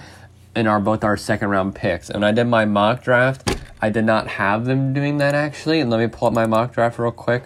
in 0.56 0.66
our 0.66 0.80
both 0.80 1.04
our 1.04 1.16
second 1.16 1.48
round 1.48 1.74
picks. 1.74 2.10
And 2.10 2.24
I 2.24 2.32
did 2.32 2.44
my 2.44 2.64
mock 2.64 3.02
draft. 3.02 3.56
I 3.80 3.90
did 3.90 4.04
not 4.04 4.28
have 4.28 4.64
them 4.64 4.92
doing 4.92 5.18
that 5.18 5.34
actually. 5.34 5.80
And 5.80 5.90
let 5.90 6.00
me 6.00 6.06
pull 6.06 6.28
up 6.28 6.34
my 6.34 6.46
mock 6.46 6.72
draft 6.72 6.98
real 6.98 7.10
quick. 7.10 7.44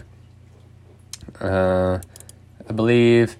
Uh, 1.41 1.99
I 2.69 2.73
believe 2.73 3.37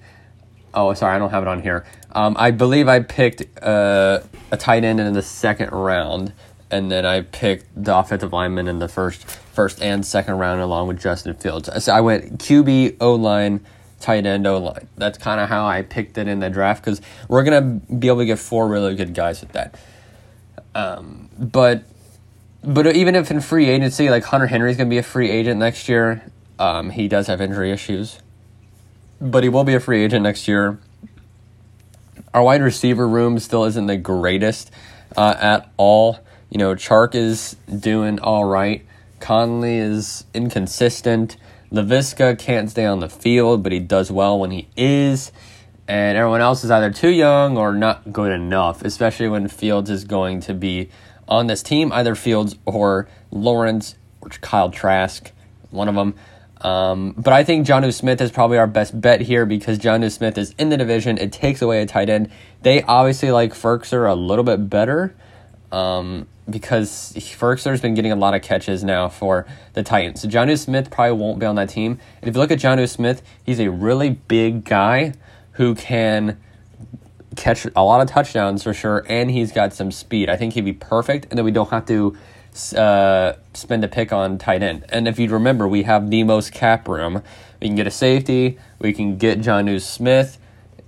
Oh, 0.73 0.93
sorry, 0.93 1.15
I 1.15 1.19
don't 1.19 1.31
have 1.31 1.43
it 1.43 1.47
on 1.47 1.61
here. 1.61 1.85
Um, 2.11 2.35
I 2.37 2.51
believe 2.51 2.87
I 2.87 2.99
picked 2.99 3.43
uh, 3.63 4.21
a 4.51 4.57
tight 4.57 4.83
end 4.83 4.99
in 4.99 5.13
the 5.13 5.21
second 5.21 5.71
round, 5.71 6.33
and 6.69 6.91
then 6.91 7.05
I 7.05 7.21
picked 7.21 7.65
the 7.75 7.97
offensive 7.97 8.33
lineman 8.33 8.67
in 8.67 8.79
the 8.79 8.87
first, 8.87 9.25
first 9.25 9.81
and 9.81 10.05
second 10.05 10.37
round, 10.37 10.61
along 10.61 10.87
with 10.87 10.99
Justin 10.99 11.33
Fields. 11.35 11.69
So 11.83 11.93
I 11.93 12.01
went 12.01 12.37
QB, 12.39 12.97
O 13.01 13.15
line, 13.15 13.65
tight 13.99 14.25
end, 14.25 14.45
O 14.45 14.59
line. 14.59 14.87
That's 14.95 15.17
kind 15.17 15.41
of 15.41 15.49
how 15.49 15.65
I 15.65 15.81
picked 15.81 16.17
it 16.17 16.27
in 16.27 16.39
the 16.39 16.49
draft 16.49 16.83
because 16.83 17.01
we're 17.27 17.43
gonna 17.43 17.61
be 17.61 18.07
able 18.07 18.19
to 18.19 18.25
get 18.25 18.39
four 18.39 18.67
really 18.67 18.95
good 18.95 19.13
guys 19.13 19.41
with 19.41 19.51
that. 19.53 19.79
Um, 20.75 21.29
but 21.37 21.83
but 22.63 22.95
even 22.95 23.15
if 23.15 23.31
in 23.31 23.41
free 23.41 23.69
agency, 23.69 24.09
like 24.09 24.23
Hunter 24.25 24.47
Henry's 24.47 24.77
gonna 24.77 24.89
be 24.89 24.99
a 24.99 25.03
free 25.03 25.31
agent 25.31 25.59
next 25.59 25.89
year, 25.89 26.23
um, 26.59 26.91
he 26.91 27.07
does 27.07 27.27
have 27.27 27.41
injury 27.41 27.71
issues 27.71 28.19
but 29.21 29.43
he 29.43 29.49
will 29.49 29.63
be 29.63 29.75
a 29.75 29.79
free 29.79 30.03
agent 30.03 30.23
next 30.23 30.47
year. 30.47 30.79
Our 32.33 32.43
wide 32.43 32.61
receiver 32.61 33.07
room 33.07 33.39
still 33.39 33.65
isn't 33.65 33.87
the 33.87 33.97
greatest. 33.97 34.71
uh, 35.17 35.35
at 35.39 35.71
all. 35.77 36.19
You 36.49 36.57
know, 36.57 36.75
Chark 36.75 37.15
is 37.15 37.55
doing 37.79 38.19
all 38.19 38.45
right. 38.45 38.85
Conley 39.19 39.77
is 39.77 40.23
inconsistent. 40.33 41.37
Laviska 41.71 42.37
can't 42.37 42.69
stay 42.69 42.85
on 42.85 42.99
the 42.99 43.09
field, 43.09 43.61
but 43.63 43.71
he 43.71 43.79
does 43.79 44.11
well 44.11 44.39
when 44.39 44.51
he 44.51 44.67
is. 44.75 45.31
And 45.87 46.17
everyone 46.17 46.41
else 46.41 46.63
is 46.63 46.71
either 46.71 46.91
too 46.91 47.09
young 47.09 47.57
or 47.57 47.73
not 47.73 48.13
good 48.13 48.31
enough, 48.31 48.83
especially 48.83 49.27
when 49.27 49.47
Fields 49.47 49.89
is 49.89 50.03
going 50.03 50.39
to 50.41 50.53
be 50.53 50.89
on 51.27 51.47
this 51.47 51.61
team, 51.63 51.91
either 51.91 52.15
Fields 52.15 52.55
or 52.65 53.07
Lawrence 53.31 53.95
or 54.21 54.29
Kyle 54.29 54.69
Trask, 54.69 55.31
one 55.71 55.87
of 55.87 55.95
them. 55.95 56.15
Um, 56.61 57.13
but 57.17 57.31
I 57.31 57.43
think 57.43 57.65
Jonnu 57.65 57.93
Smith 57.93 58.19
is 58.21 58.31
probably 58.31 58.57
our 58.57 58.67
best 58.67 58.99
bet 58.99 59.21
here 59.21 59.45
because 59.45 59.79
Jonnu 59.79 60.11
Smith 60.11 60.37
is 60.37 60.53
in 60.57 60.69
the 60.69 60.77
division. 60.77 61.17
It 61.17 61.31
takes 61.31 61.61
away 61.61 61.81
a 61.81 61.85
tight 61.85 62.09
end. 62.09 62.29
They 62.61 62.83
obviously 62.83 63.31
like 63.31 63.53
Firkser 63.53 64.09
a 64.09 64.13
little 64.13 64.43
bit 64.43 64.69
better 64.69 65.15
um, 65.71 66.27
because 66.49 67.13
Firkser's 67.13 67.79
been 67.79 67.93
getting 67.93 68.11
a 68.11 68.15
lot 68.15 68.33
of 68.33 68.41
catches 68.41 68.83
now 68.83 69.07
for 69.07 69.45
the 69.73 69.83
Titans. 69.83 70.21
So 70.21 70.27
Jonnu 70.27 70.57
Smith 70.57 70.91
probably 70.91 71.17
won't 71.17 71.39
be 71.39 71.45
on 71.45 71.55
that 71.55 71.69
team. 71.69 71.99
And 72.21 72.29
if 72.29 72.35
you 72.35 72.41
look 72.41 72.51
at 72.51 72.59
Jonnu 72.59 72.89
Smith, 72.89 73.21
he's 73.43 73.59
a 73.59 73.69
really 73.69 74.09
big 74.09 74.65
guy 74.65 75.13
who 75.53 75.75
can 75.75 76.39
catch 77.35 77.65
a 77.75 77.83
lot 77.83 78.01
of 78.01 78.07
touchdowns 78.07 78.63
for 78.63 78.73
sure, 78.73 79.05
and 79.07 79.31
he's 79.31 79.51
got 79.51 79.73
some 79.73 79.91
speed. 79.91 80.29
I 80.29 80.35
think 80.35 80.53
he'd 80.53 80.65
be 80.65 80.73
perfect, 80.73 81.27
and 81.29 81.37
then 81.37 81.45
we 81.45 81.51
don't 81.51 81.69
have 81.69 81.85
to 81.85 82.17
uh, 82.73 83.37
spend 83.53 83.83
a 83.83 83.87
pick 83.87 84.11
on 84.11 84.37
tight 84.37 84.63
end. 84.63 84.85
And 84.89 85.07
if 85.07 85.19
you 85.19 85.29
remember, 85.29 85.67
we 85.67 85.83
have 85.83 86.09
the 86.09 86.23
most 86.23 86.51
cap 86.51 86.87
room. 86.87 87.23
We 87.61 87.67
can 87.67 87.75
get 87.75 87.87
a 87.87 87.91
safety. 87.91 88.57
We 88.79 88.93
can 88.93 89.17
get 89.17 89.39
Jonnu 89.39 89.81
Smith. 89.81 90.37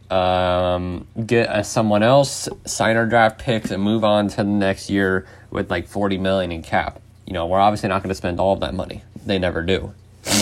Um, 0.10 1.08
get 1.25 1.48
a, 1.50 1.63
someone 1.63 2.04
else, 2.04 2.50
sign 2.66 2.98
our 2.98 3.06
draft 3.06 3.40
picks, 3.40 3.72
and 3.72 3.82
move 3.82 4.04
on 4.04 4.28
to 4.30 4.38
the 4.38 4.44
next 4.44 4.90
year 4.90 5.25
with 5.51 5.72
like 5.72 5.88
forty 5.88 6.18
million 6.18 6.51
in 6.51 6.63
cap. 6.63 7.00
You 7.25 7.34
know, 7.34 7.48
we're 7.48 7.60
obviously 7.60 7.88
not 7.88 8.04
going 8.04 8.10
to 8.10 8.16
spend 8.16 8.40
all 8.40 8.54
of 8.54 8.60
that 8.60 8.74
money. 8.74 9.04
They 9.25 9.40
never 9.40 9.62
do. 9.62 9.94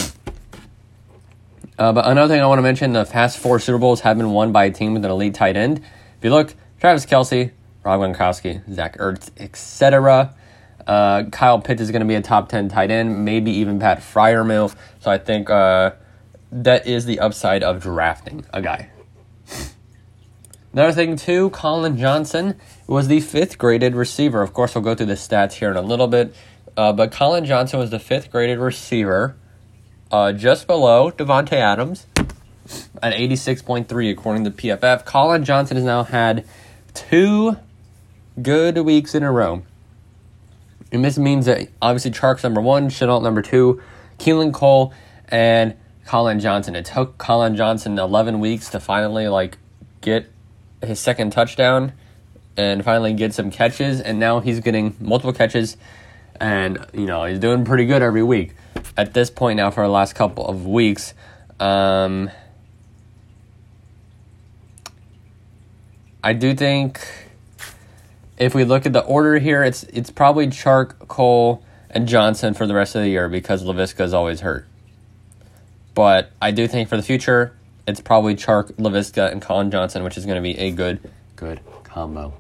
Uh, 1.78 1.94
but 1.94 2.06
another 2.06 2.34
thing 2.34 2.42
I 2.42 2.46
want 2.46 2.60
to 2.60 2.64
mention: 2.64 2.92
the 2.92 3.06
past 3.06 3.38
four 3.38 3.58
Super 3.58 3.78
Bowls 3.78 4.02
have 4.02 4.18
been 4.18 4.32
won 4.32 4.52
by 4.52 4.66
a 4.66 4.70
team 4.70 4.94
with 4.96 5.06
an 5.06 5.12
elite 5.12 5.34
tight 5.34 5.56
end. 5.56 5.78
If 5.78 6.24
you 6.26 6.30
look, 6.30 6.54
Travis 6.82 7.06
Kelce, 7.06 7.52
Rob 7.86 8.02
Gronkowski, 8.02 8.62
Zach 8.74 8.98
Ertz, 8.98 9.30
etc. 9.38 10.36
Uh, 10.90 11.26
Kyle 11.30 11.60
Pitts 11.60 11.84
is 11.84 11.92
going 11.92 12.00
to 12.00 12.08
be 12.08 12.16
a 12.16 12.22
top 12.22 12.50
10 12.50 12.68
tight 12.70 12.90
end, 12.90 13.24
maybe 13.24 13.52
even 13.52 13.80
Pat 13.80 14.00
Freiermuth. 14.00 14.76
So 15.02 15.12
I 15.12 15.20
think 15.20 15.48
uh, 15.48 15.92
that 16.52 16.88
is 16.88 17.06
the 17.06 17.20
upside 17.20 17.62
of 17.62 17.80
drafting 17.80 18.44
a 18.52 18.60
guy. 18.60 18.90
Another 20.74 20.92
thing, 20.92 21.16
too, 21.16 21.52
Collin 21.52 21.96
Johnson 21.96 22.60
was 22.88 23.08
the 23.08 23.20
fifth 23.20 23.60
graded 23.60 23.94
receiver. 23.94 24.42
Of 24.42 24.52
course, 24.54 24.74
we'll 24.74 24.84
go 24.84 24.96
through 24.96 25.06
the 25.06 25.14
stats 25.14 25.54
here 25.54 25.70
in 25.70 25.78
a 25.78 25.82
little 25.84 26.08
bit. 26.08 26.34
Uh, 26.76 26.92
but 26.92 27.12
Collin 27.12 27.46
Johnson 27.46 27.78
was 27.78 27.92
the 27.92 28.00
fifth 28.00 28.32
graded 28.32 28.58
receiver, 28.58 29.36
uh, 30.12 30.32
just 30.32 30.66
below 30.66 31.12
Davante 31.12 31.54
Adams 31.54 32.08
at 33.04 33.14
86.3, 33.14 34.12
according 34.12 34.44
to 34.44 34.50
PFF. 34.50 35.06
Collin 35.06 35.44
Johnson 35.44 35.78
has 35.78 35.86
now 35.86 36.02
had 36.04 36.48
two 36.96 37.58
good 38.42 38.80
weeks 38.80 39.14
in 39.14 39.22
a 39.22 39.32
row. 39.32 39.62
And 40.92 41.06
this 41.06 41.18
means 41.18 41.46
that 41.46 41.68
obviously 41.82 42.12
Chark's 42.12 42.44
number 42.44 42.62
one, 42.62 42.90
Shenault 42.90 43.22
number 43.22 43.42
two, 43.42 43.82
Keelan 44.18 44.54
Cole, 44.54 44.94
and 45.28 45.76
Collin 46.06 46.40
Johnson. 46.40 46.76
It 46.76 46.86
took 46.86 47.18
Collin 47.18 47.56
Johnson 47.56 47.98
11 47.98 48.40
weeks 48.40 48.70
to 48.72 48.80
finally 48.80 49.28
like 49.28 49.58
get 50.02 50.32
his 50.82 51.00
second 51.00 51.32
touchdown 51.32 51.94
and 52.58 52.84
finally 52.84 53.14
get 53.14 53.34
some 53.34 53.52
catches, 53.52 54.02
and 54.02 54.20
now 54.20 54.40
he's 54.40 54.60
getting 54.60 54.96
multiple 55.00 55.32
catches, 55.32 55.78
and 56.42 56.84
you 56.94 57.06
know 57.06 57.26
he's 57.26 57.40
doing 57.40 57.64
pretty 57.64 57.86
good 57.86 58.02
every 58.02 58.24
week. 58.24 58.54
At 58.98 59.14
this 59.14 59.30
point 59.30 59.58
now, 59.58 59.72
for 59.72 59.84
the 59.84 59.90
last 59.90 60.14
couple 60.14 60.46
of 60.46 60.66
weeks, 60.66 61.14
um, 61.60 62.30
I 66.22 66.34
do 66.34 66.54
think 66.54 67.29
if 68.40 68.56
we 68.56 68.64
look 68.64 68.86
at 68.86 68.94
the 68.94 69.04
order 69.04 69.38
here, 69.38 69.64
it's 69.64 69.84
it's 69.84 70.10
probably 70.10 70.48
Chark, 70.48 71.08
Cole, 71.08 71.64
and 71.90 72.08
Johnson 72.08 72.54
for 72.54 72.66
the 72.66 72.74
rest 72.74 72.96
of 72.96 73.02
the 73.02 73.10
year 73.10 73.28
because 73.28 73.64
Laviska 73.64 74.02
is 74.02 74.14
always 74.14 74.40
hurt. 74.40 74.66
But 75.94 76.32
I 76.42 76.52
do 76.52 76.68
think 76.68 76.88
for 76.88 76.96
the 76.96 77.04
future, 77.04 77.54
it's 77.86 78.00
probably 78.00 78.36
Chark, 78.36 78.72
Laviska, 78.74 79.32
and 79.32 79.42
Collin 79.42 79.70
Johnson, 79.70 80.04
which 80.04 80.18
is 80.18 80.26
going 80.26 80.38
to 80.38 80.42
be 80.42 80.58
a 80.58 80.72
good, 80.72 81.00
good 81.36 81.60
combo. 81.84 82.34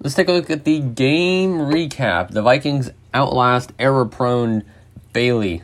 Let's 0.00 0.14
take 0.14 0.28
a 0.28 0.32
look 0.32 0.50
at 0.50 0.64
the 0.64 0.80
game 0.80 1.58
recap. 1.58 2.30
The 2.30 2.42
Vikings 2.42 2.90
outlast 3.12 3.72
error-prone 3.78 4.64
Bailey. 5.12 5.62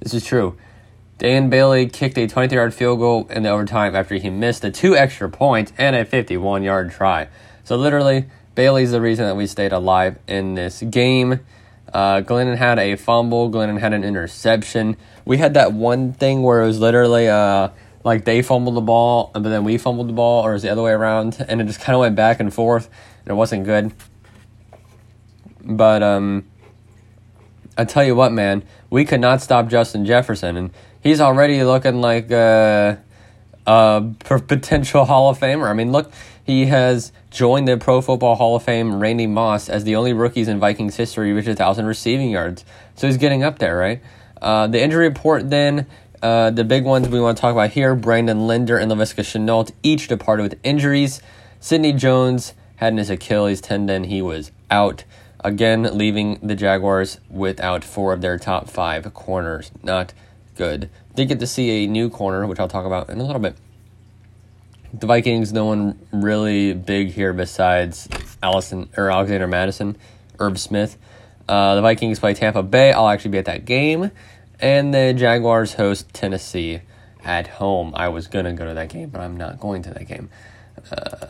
This 0.00 0.14
is 0.14 0.24
true. 0.24 0.56
Dan 1.18 1.50
Bailey 1.50 1.88
kicked 1.88 2.18
a 2.18 2.26
23 2.26 2.56
yard 2.56 2.74
field 2.74 2.98
goal 2.98 3.26
in 3.30 3.44
the 3.44 3.48
overtime 3.48 3.94
after 3.94 4.16
he 4.16 4.28
missed 4.28 4.62
the 4.62 4.70
two 4.70 4.96
extra 4.96 5.30
points 5.30 5.72
and 5.78 5.96
a 5.96 6.04
51 6.04 6.62
yard 6.62 6.90
try. 6.90 7.28
So 7.64 7.76
literally, 7.76 8.26
Bailey's 8.54 8.90
the 8.90 9.00
reason 9.00 9.26
that 9.26 9.36
we 9.36 9.46
stayed 9.46 9.72
alive 9.72 10.18
in 10.26 10.54
this 10.54 10.82
game. 10.82 11.40
Uh, 11.92 12.22
Glennon 12.22 12.56
had 12.56 12.78
a 12.78 12.96
fumble. 12.96 13.50
Glennon 13.50 13.78
had 13.78 13.92
an 13.92 14.04
interception. 14.04 14.96
We 15.24 15.38
had 15.38 15.54
that 15.54 15.72
one 15.72 16.12
thing 16.12 16.42
where 16.42 16.62
it 16.62 16.66
was 16.66 16.80
literally 16.80 17.28
uh, 17.28 17.68
like 18.04 18.24
they 18.24 18.42
fumbled 18.42 18.74
the 18.74 18.80
ball, 18.80 19.30
but 19.34 19.44
then 19.44 19.64
we 19.64 19.78
fumbled 19.78 20.08
the 20.08 20.12
ball, 20.12 20.44
or 20.44 20.50
it 20.50 20.54
was 20.54 20.62
the 20.62 20.70
other 20.70 20.82
way 20.82 20.92
around, 20.92 21.44
and 21.48 21.60
it 21.60 21.64
just 21.64 21.80
kind 21.80 21.94
of 21.94 22.00
went 22.00 22.16
back 22.16 22.40
and 22.40 22.52
forth, 22.52 22.88
and 23.24 23.32
it 23.32 23.34
wasn't 23.34 23.64
good. 23.64 23.92
But 25.64 26.02
um, 26.02 26.46
I 27.76 27.84
tell 27.84 28.04
you 28.04 28.14
what, 28.14 28.32
man, 28.32 28.64
we 28.90 29.04
could 29.04 29.20
not 29.20 29.40
stop 29.40 29.68
Justin 29.68 30.04
Jefferson, 30.04 30.56
and 30.56 30.70
he's 31.00 31.20
already 31.20 31.62
looking 31.62 32.00
like 32.00 32.30
a, 32.30 33.02
a 33.66 34.04
potential 34.18 35.04
Hall 35.04 35.30
of 35.30 35.38
Famer. 35.38 35.68
I 35.68 35.74
mean, 35.74 35.92
look, 35.92 36.10
he 36.44 36.66
has 36.66 37.12
joined 37.30 37.68
the 37.68 37.76
Pro 37.76 38.00
Football 38.00 38.34
Hall 38.34 38.56
of 38.56 38.62
Fame 38.62 38.98
Randy 38.98 39.26
Moss 39.26 39.68
as 39.68 39.84
the 39.84 39.96
only 39.96 40.12
rookies 40.12 40.48
in 40.48 40.58
Vikings 40.58 40.96
history 40.96 41.30
to 41.30 41.34
reach 41.34 41.46
a 41.46 41.54
thousand 41.54 41.86
receiving 41.86 42.30
yards. 42.30 42.64
So 42.96 43.06
he's 43.06 43.16
getting 43.16 43.42
up 43.42 43.58
there, 43.58 43.76
right? 43.76 44.02
Uh, 44.40 44.66
the 44.66 44.82
injury 44.82 45.08
report 45.08 45.50
then. 45.50 45.86
Uh, 46.20 46.50
the 46.50 46.62
big 46.62 46.84
ones 46.84 47.08
we 47.08 47.20
want 47.20 47.36
to 47.36 47.40
talk 47.40 47.52
about 47.52 47.70
here 47.70 47.96
Brandon 47.96 48.46
Linder 48.46 48.78
and 48.78 48.90
Laviska 48.90 49.22
Shenault 49.22 49.72
each 49.82 50.06
departed 50.06 50.44
with 50.44 50.58
injuries. 50.62 51.20
Sidney 51.58 51.92
Jones 51.92 52.54
had 52.76 52.96
his 52.96 53.10
Achilles 53.10 53.60
tendon. 53.60 54.04
He 54.04 54.22
was 54.22 54.52
out. 54.70 55.04
Again, 55.44 55.82
leaving 55.96 56.38
the 56.40 56.54
Jaguars 56.54 57.18
without 57.28 57.82
four 57.82 58.12
of 58.12 58.20
their 58.20 58.38
top 58.38 58.68
five 58.68 59.12
corners. 59.14 59.72
Not 59.82 60.12
good. 60.56 60.88
Did 61.14 61.28
get 61.28 61.40
to 61.40 61.46
see 61.46 61.84
a 61.84 61.88
new 61.88 62.08
corner, 62.08 62.46
which 62.46 62.60
I'll 62.60 62.68
talk 62.68 62.86
about 62.86 63.10
in 63.10 63.18
a 63.18 63.24
little 63.24 63.40
bit. 63.40 63.56
The 64.94 65.06
Vikings, 65.06 65.52
no 65.52 65.64
one 65.64 65.98
really 66.12 66.74
big 66.74 67.12
here 67.12 67.32
besides 67.32 68.08
Allison 68.42 68.90
or 68.96 69.10
Alexander 69.10 69.46
Mattison, 69.46 69.96
Herb 70.38 70.58
Smith. 70.58 70.98
Uh, 71.48 71.76
the 71.76 71.80
Vikings 71.80 72.18
play 72.18 72.34
Tampa 72.34 72.62
Bay. 72.62 72.92
I'll 72.92 73.08
actually 73.08 73.30
be 73.30 73.38
at 73.38 73.46
that 73.46 73.64
game, 73.64 74.10
and 74.60 74.92
the 74.92 75.14
Jaguars 75.16 75.74
host 75.74 76.12
Tennessee 76.12 76.82
at 77.24 77.46
home. 77.46 77.92
I 77.96 78.08
was 78.08 78.26
gonna 78.26 78.52
go 78.52 78.66
to 78.66 78.74
that 78.74 78.90
game, 78.90 79.08
but 79.08 79.22
I'm 79.22 79.36
not 79.36 79.58
going 79.58 79.82
to 79.82 79.90
that 79.94 80.06
game. 80.06 80.28
Uh, 80.90 81.26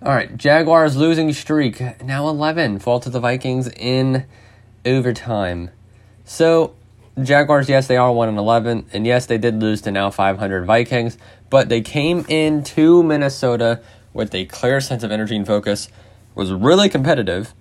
all 0.00 0.14
right, 0.14 0.34
Jaguars 0.36 0.96
losing 0.96 1.32
streak 1.32 2.02
now 2.02 2.28
11. 2.28 2.78
Fall 2.78 2.98
to 3.00 3.10
the 3.10 3.20
Vikings 3.20 3.68
in 3.68 4.24
overtime. 4.86 5.70
So 6.24 6.74
Jaguars, 7.22 7.68
yes, 7.68 7.86
they 7.88 7.96
are 7.96 8.10
1 8.10 8.30
and 8.30 8.38
11, 8.38 8.86
and 8.92 9.06
yes, 9.06 9.26
they 9.26 9.36
did 9.36 9.60
lose 9.60 9.82
to 9.82 9.92
now 9.92 10.10
500 10.10 10.64
Vikings, 10.64 11.18
but 11.52 11.68
they 11.68 11.82
came 11.82 12.24
into 12.30 13.02
Minnesota 13.02 13.82
with 14.14 14.34
a 14.34 14.46
clear 14.46 14.80
sense 14.80 15.02
of 15.02 15.12
energy 15.12 15.36
and 15.36 15.46
focus, 15.46 15.90
was 16.34 16.50
really 16.50 16.88
competitive, 16.88 17.52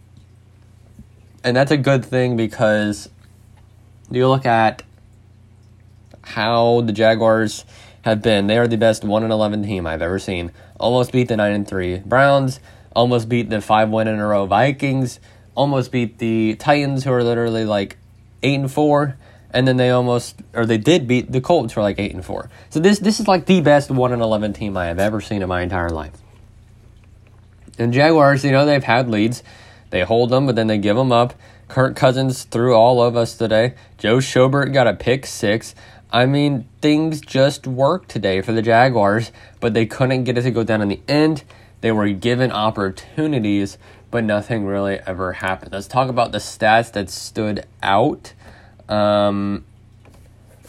and 1.44 1.58
that's 1.58 1.72
a 1.72 1.78
good 1.78 2.06
thing 2.06 2.38
because 2.38 3.10
you 4.10 4.30
look 4.30 4.46
at 4.46 4.84
how 6.22 6.80
the 6.80 6.94
Jaguars 6.94 7.66
have 8.04 8.22
been. 8.22 8.48
They 8.48 8.58
are 8.58 8.66
the 8.66 8.78
best 8.78 9.04
1 9.04 9.24
and 9.24 9.34
11 9.34 9.64
team 9.64 9.86
I've 9.86 10.02
ever 10.02 10.20
seen. 10.20 10.54
Almost 10.80 11.12
beat 11.12 11.28
the 11.28 11.36
9 11.36 11.52
and 11.52 11.68
3 11.68 11.98
Browns, 12.06 12.62
almost 12.96 13.28
beat 13.28 13.50
the 13.50 13.60
5 13.60 13.90
win 13.90 14.08
in 14.08 14.20
a 14.20 14.26
row 14.26 14.46
Vikings, 14.46 15.20
almost 15.54 15.92
beat 15.92 16.18
the 16.18 16.56
Titans 16.56 17.04
who 17.04 17.12
are 17.12 17.26
literally 17.26 17.66
like 17.66 17.98
8 18.42 18.56
and 18.56 18.72
4 18.72 19.18
and 19.54 19.68
then 19.68 19.78
they 19.78 19.90
almost 19.90 20.42
or 20.54 20.66
they 20.66 20.78
did 20.78 21.08
beat 21.08 21.32
the 21.32 21.42
Colts 21.42 21.74
for 21.74 21.82
like 21.82 22.00
eight 22.00 22.14
and 22.14 22.26
four. 22.26 22.50
So 22.70 22.80
this 22.80 23.00
this 23.00 23.20
is 23.20 23.28
like 23.28 23.46
the 23.46 23.62
best 23.62 23.92
one 23.92 24.14
and 24.14 24.22
eleven 24.22 24.54
team 24.54 24.78
I 24.78 24.86
have 24.86 25.00
ever 25.00 25.22
seen 25.22 25.42
in 25.42 25.50
my 25.50 25.62
entire 25.62 25.90
life. 25.90 26.14
And 27.78 27.94
Jaguars, 27.94 28.44
you 28.44 28.52
know, 28.52 28.66
they've 28.66 28.84
had 28.84 29.10
leads, 29.10 29.44
they 29.90 30.02
hold 30.02 30.30
them, 30.30 30.46
but 30.46 30.56
then 30.56 30.68
they 30.68 30.78
give 30.78 30.96
them 30.96 31.12
up. 31.12 31.34
Kirk 31.68 31.96
Cousins 31.96 32.44
threw 32.44 32.76
all 32.76 33.02
of 33.02 33.16
us 33.16 33.38
today. 33.38 33.76
Joe 33.98 34.18
Schobert 34.18 34.74
got 34.74 34.88
a 34.88 34.94
pick 34.94 35.26
six. 35.26 35.74
I 36.12 36.26
mean, 36.26 36.68
things 36.82 37.22
just 37.22 37.66
worked 37.66 38.10
today 38.10 38.42
for 38.42 38.52
the 38.52 38.62
Jaguars, 38.62 39.32
but 39.62 39.74
they 39.74 39.86
couldn't 39.86 40.26
get 40.26 40.38
it 40.38 40.42
to 40.42 40.52
go 40.52 40.66
down 40.66 40.82
in 40.82 40.90
the 40.90 41.00
end. 41.08 41.46
They 41.80 41.94
were 41.94 42.10
given 42.10 42.52
opportunities, 42.52 43.78
but 44.12 44.26
nothing 44.26 44.66
really 44.66 45.00
ever 45.08 45.32
happened. 45.34 45.72
Let's 45.72 45.88
talk 45.88 46.10
about 46.10 46.34
the 46.34 46.40
stats 46.40 46.92
that 46.92 47.10
stood 47.10 47.66
out. 47.82 48.34
Um, 48.92 49.66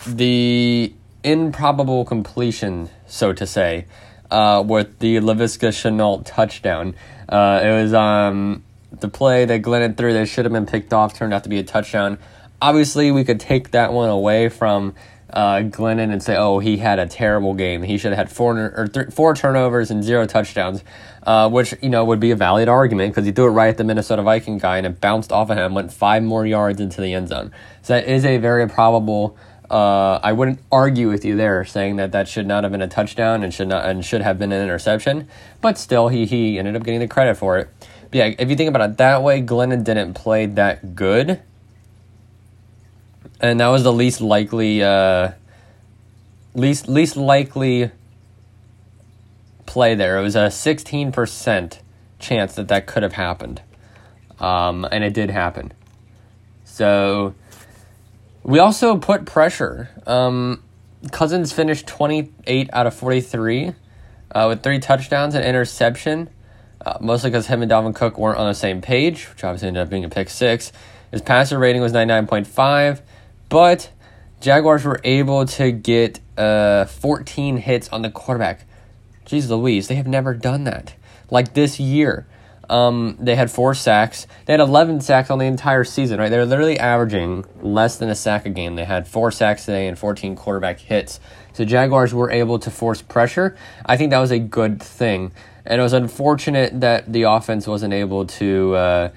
the 0.07 0.93
improbable 1.23 2.05
completion, 2.05 2.89
so 3.07 3.33
to 3.33 3.47
say, 3.47 3.87
uh, 4.31 4.63
with 4.67 4.99
the 4.99 5.17
Laviska 5.17 5.69
Shenault 5.69 6.23
touchdown. 6.25 6.95
Uh, 7.29 7.61
it 7.63 7.71
was 7.71 7.95
um, 7.95 8.65
the 8.91 9.09
play 9.09 9.45
that 9.45 9.63
Glennon 9.63 9.97
threw 9.97 10.13
that 10.15 10.27
should 10.27 10.45
have 10.45 10.53
been 10.53 10.67
picked 10.67 10.93
off 10.93 11.15
turned 11.15 11.35
out 11.35 11.45
to 11.45 11.51
be 11.51 11.59
a 11.59 11.63
touchdown. 11.63 12.19
Obviously, 12.61 13.11
we 13.11 13.25
could 13.25 13.41
take 13.41 13.73
that 13.73 13.93
one 13.93 14.09
away 14.09 14.49
from 14.49 14.95
uh, 15.33 15.57
Glennon 15.63 16.13
and 16.13 16.23
say, 16.23 16.37
"Oh, 16.37 16.59
he 16.59 16.77
had 16.77 16.99
a 16.99 17.07
terrible 17.07 17.55
game. 17.55 17.83
He 17.83 17.99
should 17.99 18.13
have 18.13 18.29
had 18.29 18.31
four 18.31 18.57
or 18.59 19.11
four 19.11 19.35
turnovers 19.35 19.91
and 19.91 20.05
zero 20.05 20.27
touchdowns," 20.27 20.85
uh, 21.25 21.49
which 21.49 21.75
you 21.83 21.89
know 21.89 22.05
would 22.05 22.21
be 22.21 22.31
a 22.31 22.37
valid 22.37 22.69
argument 22.69 23.13
because 23.13 23.27
he 23.27 23.33
threw 23.33 23.47
it 23.47 23.51
right 23.51 23.69
at 23.69 23.79
the 23.79 23.85
Minnesota 23.85 24.23
Viking 24.23 24.59
guy 24.59 24.79
and 24.79 24.87
it 24.87 25.01
bounced 25.01 25.33
off 25.33 25.51
of 25.51 25.59
him, 25.59 25.75
went 25.75 25.93
five 25.93 26.23
more 26.23 26.47
yards 26.47 26.81
into 26.81 27.01
the 27.01 27.15
end 27.15 27.29
zone. 27.29 27.53
So 27.83 27.95
that 27.95 28.07
is 28.07 28.25
a 28.25 28.39
very 28.39 28.69
probable. 28.69 29.37
Uh, 29.71 30.21
I 30.23 30.33
wouldn't 30.33 30.61
argue 30.71 31.09
with 31.09 31.25
you 31.25 31.35
there, 31.35 31.65
saying 31.65 31.97
that 31.97 32.13
that 32.13 32.29
should 32.29 32.47
not 32.47 32.63
have 32.65 32.73
been 32.73 32.83
a 32.83 32.89
touchdown 32.89 33.43
and 33.43 33.55
should 33.55 33.69
not 33.69 33.87
and 33.87 34.05
should 34.05 34.21
have 34.21 34.39
been 34.39 34.53
an 34.53 34.63
interception. 34.63 35.29
But 35.61 35.79
still, 35.79 36.09
he 36.09 36.27
he 36.27 36.59
ended 36.59 36.77
up 36.77 36.83
getting 36.83 37.01
the 37.01 37.09
credit 37.09 37.37
for 37.37 37.59
it. 37.59 37.71
But 38.11 38.19
yeah, 38.19 38.35
if 38.39 38.51
you 38.51 38.57
think 38.57 38.69
about 38.69 38.91
it 38.91 38.97
that 38.99 39.23
way, 39.23 39.41
Glennon 39.41 39.83
didn't 39.85 40.13
play 40.13 40.45
that 40.45 40.95
good 40.95 41.41
and 43.43 43.61
that 43.61 43.69
was 43.69 43.83
the 43.83 43.93
least 43.93 44.21
likely 44.21 44.83
uh, 44.83 45.33
least 46.55 46.89
least 46.89 47.17
likely 47.17 47.91
play 49.67 49.95
there. 49.95 50.19
It 50.19 50.23
was 50.23 50.37
a 50.37 50.49
16% 50.49 51.79
chance 52.19 52.55
that 52.55 52.69
that 52.69 52.87
could 52.87 53.03
have 53.03 53.15
happened. 53.15 53.63
Um, 54.39 54.87
and 54.91 55.03
it 55.03 55.15
did 55.15 55.31
happen. 55.31 55.73
So 56.65 57.35
we 58.43 58.59
also 58.59 58.97
put 58.97 59.25
pressure. 59.25 59.91
Um, 60.07 60.63
Cousins 61.11 61.53
finished 61.53 61.87
28 61.87 62.71
out 62.73 62.87
of 62.87 62.95
43 62.95 63.73
uh, 64.35 64.47
with 64.49 64.63
three 64.63 64.79
touchdowns 64.79 65.35
and 65.35 65.45
interception, 65.45 66.29
uh, 66.85 66.99
mostly 67.01 67.31
because 67.31 67.47
him 67.47 67.63
and 67.63 67.71
Dalvin 67.71 67.95
Cook 67.95 68.19
weren't 68.19 68.39
on 68.39 68.47
the 68.47 68.55
same 68.55 68.81
page, 68.81 69.29
which 69.31 69.43
obviously 69.43 69.69
ended 69.69 69.83
up 69.83 69.91
being 69.91 70.05
a 70.05 70.09
pick 70.09 70.29
six. 70.29 70.73
His 71.11 71.23
passer 71.23 71.59
rating 71.59 71.83
was 71.83 71.93
99.5. 71.93 73.01
But 73.53 73.91
Jaguars 74.41 74.83
were 74.83 74.99
able 75.05 75.45
to 75.45 75.73
get 75.73 76.21
uh, 76.39 76.87
14 76.87 77.59
hits 77.59 77.87
on 77.91 78.01
the 78.01 78.11
quarterback. 78.11 78.65
Jeez 79.27 79.51
Louise, 79.51 79.89
they 79.89 79.95
have 79.97 80.07
never 80.07 80.33
done 80.33 80.65
that. 80.65 80.95
Like 81.31 81.53
this 81.53 81.79
year, 81.79 82.27
um, 82.71 83.19
they 83.21 83.37
had 83.37 83.51
four 83.51 83.75
sacks. 83.75 84.27
They 84.47 84.55
had 84.55 84.61
11 84.61 85.03
sacks 85.03 85.31
on 85.31 85.39
the 85.39 85.45
entire 85.45 85.85
season, 85.85 86.19
right? 86.19 86.31
They're 86.31 86.47
literally 86.47 86.79
averaging 86.79 87.45
less 87.61 87.99
than 87.99 88.09
a 88.09 88.15
sack 88.15 88.47
a 88.47 88.49
game. 88.49 88.77
They 88.77 88.87
had 88.87 89.07
four 89.07 89.31
sacks 89.31 89.67
today 89.67 89.87
and 89.87 89.99
14 89.99 90.35
quarterback 90.35 90.81
hits. 90.81 91.21
So 91.53 91.67
Jaguars 91.67 92.15
were 92.15 92.31
able 92.31 92.59
to 92.61 92.71
force 92.71 93.03
pressure. 93.03 93.55
I 93.85 93.99
think 93.99 94.13
that 94.13 94.19
was 94.19 94.31
a 94.31 94.39
good 94.39 94.83
thing. 94.83 95.31
And 95.67 95.79
it 95.79 95.83
was 95.85 95.93
unfortunate 95.93 96.81
that 96.81 97.13
the 97.13 97.25
offense 97.25 97.67
wasn't 97.67 97.93
able 97.93 98.25
to. 98.25 98.75
Uh, 98.77 99.09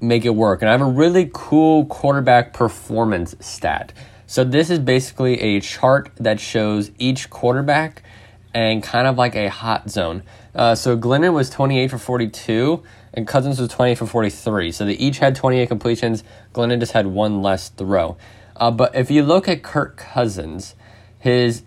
make 0.00 0.24
it 0.24 0.34
work. 0.34 0.62
And 0.62 0.68
I 0.68 0.72
have 0.72 0.80
a 0.80 0.84
really 0.84 1.30
cool 1.32 1.86
quarterback 1.86 2.52
performance 2.52 3.34
stat. 3.40 3.92
So 4.26 4.44
this 4.44 4.70
is 4.70 4.78
basically 4.78 5.40
a 5.40 5.60
chart 5.60 6.10
that 6.16 6.40
shows 6.40 6.90
each 6.98 7.30
quarterback 7.30 8.02
and 8.52 8.82
kind 8.82 9.06
of 9.06 9.16
like 9.16 9.36
a 9.36 9.48
hot 9.48 9.90
zone. 9.90 10.22
Uh, 10.54 10.74
so 10.74 10.96
Glennon 10.96 11.32
was 11.32 11.50
28 11.50 11.90
for 11.90 11.98
42 11.98 12.82
and 13.14 13.26
Cousins 13.26 13.60
was 13.60 13.68
28 13.68 13.98
for 13.98 14.06
43. 14.06 14.72
So 14.72 14.84
they 14.84 14.94
each 14.94 15.18
had 15.18 15.36
28 15.36 15.68
completions. 15.68 16.24
Glennon 16.54 16.80
just 16.80 16.92
had 16.92 17.06
one 17.06 17.42
less 17.42 17.68
throw. 17.68 18.16
Uh, 18.56 18.70
but 18.70 18.94
if 18.94 19.10
you 19.10 19.22
look 19.22 19.48
at 19.48 19.62
Kirk 19.62 19.96
Cousins, 19.96 20.74
his 21.18 21.62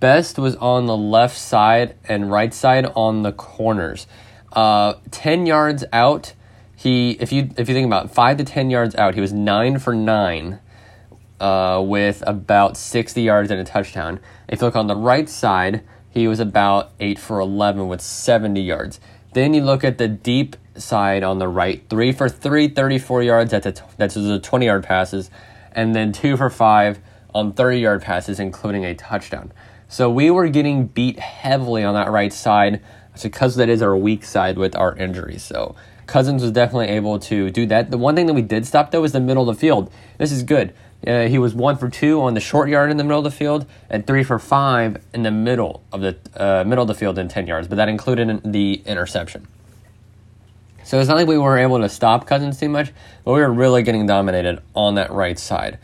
best 0.00 0.38
was 0.38 0.56
on 0.56 0.86
the 0.86 0.96
left 0.96 1.36
side 1.36 1.96
and 2.08 2.30
right 2.30 2.52
side 2.52 2.86
on 2.94 3.22
the 3.22 3.32
corners. 3.32 4.06
Uh, 4.52 4.94
10 5.10 5.46
yards 5.46 5.84
out, 5.92 6.32
he 6.76 7.12
if 7.12 7.32
you 7.32 7.50
if 7.56 7.68
you 7.68 7.74
think 7.74 7.86
about 7.86 8.04
it, 8.04 8.10
five 8.10 8.36
to 8.36 8.44
ten 8.44 8.70
yards 8.70 8.94
out, 8.94 9.14
he 9.14 9.20
was 9.20 9.32
nine 9.32 9.78
for 9.78 9.94
nine 9.94 10.60
uh, 11.40 11.82
with 11.84 12.22
about 12.26 12.76
sixty 12.76 13.22
yards 13.22 13.50
and 13.50 13.58
a 13.58 13.64
touchdown. 13.64 14.20
If 14.46 14.60
you 14.60 14.66
look 14.66 14.76
on 14.76 14.86
the 14.86 14.96
right 14.96 15.28
side, 15.28 15.82
he 16.10 16.28
was 16.28 16.38
about 16.38 16.92
eight 17.00 17.18
for 17.18 17.40
eleven 17.40 17.88
with 17.88 18.02
seventy 18.02 18.60
yards. 18.60 19.00
Then 19.32 19.52
you 19.52 19.62
look 19.62 19.84
at 19.84 19.98
the 19.98 20.08
deep 20.08 20.56
side 20.76 21.22
on 21.22 21.38
the 21.38 21.48
right, 21.48 21.82
three 21.88 22.12
for 22.12 22.28
three, 22.28 22.68
34 22.68 23.22
yards. 23.22 23.50
That's 23.50 23.66
a, 23.66 23.74
that's 23.96 24.14
the 24.14 24.38
20 24.38 24.66
yard 24.66 24.84
passes. 24.84 25.30
And 25.72 25.94
then 25.94 26.12
two 26.12 26.36
for 26.36 26.48
five 26.48 27.00
on 27.34 27.52
30 27.52 27.78
yard 27.78 28.02
passes, 28.02 28.40
including 28.40 28.84
a 28.84 28.94
touchdown. 28.94 29.52
So 29.88 30.10
we 30.10 30.30
were 30.30 30.48
getting 30.48 30.86
beat 30.86 31.18
heavily 31.18 31.84
on 31.84 31.94
that 31.94 32.10
right 32.10 32.32
side 32.32 32.82
because 33.22 33.56
that 33.56 33.68
is 33.68 33.82
our 33.82 33.96
weak 33.96 34.24
side 34.24 34.58
with 34.58 34.74
our 34.74 34.96
injuries. 34.96 35.42
So 35.42 35.76
Cousins 36.06 36.42
was 36.42 36.52
definitely 36.52 36.88
able 36.88 37.18
to 37.18 37.50
do 37.50 37.66
that. 37.66 37.90
The 37.90 37.98
one 37.98 38.14
thing 38.14 38.26
that 38.26 38.34
we 38.34 38.42
did 38.42 38.66
stop 38.66 38.90
though 38.90 39.00
was 39.00 39.12
the 39.12 39.20
middle 39.20 39.48
of 39.48 39.56
the 39.56 39.60
field. 39.60 39.90
This 40.18 40.32
is 40.32 40.42
good. 40.42 40.72
Uh, 41.06 41.26
he 41.26 41.38
was 41.38 41.54
one 41.54 41.76
for 41.76 41.88
two 41.88 42.20
on 42.22 42.34
the 42.34 42.40
short 42.40 42.68
yard 42.68 42.90
in 42.90 42.96
the 42.96 43.04
middle 43.04 43.18
of 43.18 43.24
the 43.24 43.30
field, 43.30 43.66
and 43.90 44.06
three 44.06 44.24
for 44.24 44.38
five 44.38 45.02
in 45.12 45.22
the 45.22 45.30
middle 45.30 45.82
of 45.92 46.00
the 46.00 46.16
uh, 46.36 46.64
middle 46.64 46.82
of 46.82 46.88
the 46.88 46.94
field 46.94 47.18
in 47.18 47.28
ten 47.28 47.46
yards. 47.46 47.68
But 47.68 47.76
that 47.76 47.88
included 47.88 48.40
the 48.44 48.82
interception. 48.86 49.46
So 50.84 50.98
it's 51.00 51.08
not 51.08 51.16
like 51.16 51.26
we 51.26 51.38
were 51.38 51.58
able 51.58 51.80
to 51.80 51.88
stop 51.88 52.26
Cousins 52.26 52.60
too 52.60 52.68
much, 52.68 52.92
but 53.24 53.32
we 53.32 53.40
were 53.40 53.52
really 53.52 53.82
getting 53.82 54.06
dominated 54.06 54.62
on 54.74 54.94
that 54.94 55.10
right 55.10 55.38
side. 55.38 55.78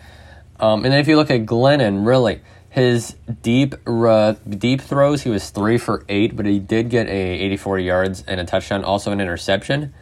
Um, 0.60 0.84
and 0.84 0.92
then 0.92 1.00
if 1.00 1.08
you 1.08 1.16
look 1.16 1.30
at 1.30 1.44
Glennon, 1.44 2.06
really 2.06 2.40
his 2.70 3.16
deep 3.42 3.74
uh, 3.86 4.32
deep 4.48 4.80
throws, 4.80 5.22
he 5.22 5.28
was 5.28 5.50
three 5.50 5.76
for 5.76 6.04
eight, 6.08 6.34
but 6.36 6.46
he 6.46 6.58
did 6.58 6.88
get 6.88 7.06
a 7.06 7.10
84 7.10 7.80
yards 7.80 8.24
and 8.26 8.40
a 8.40 8.44
touchdown, 8.44 8.82
also 8.82 9.12
an 9.12 9.20
interception 9.20 9.92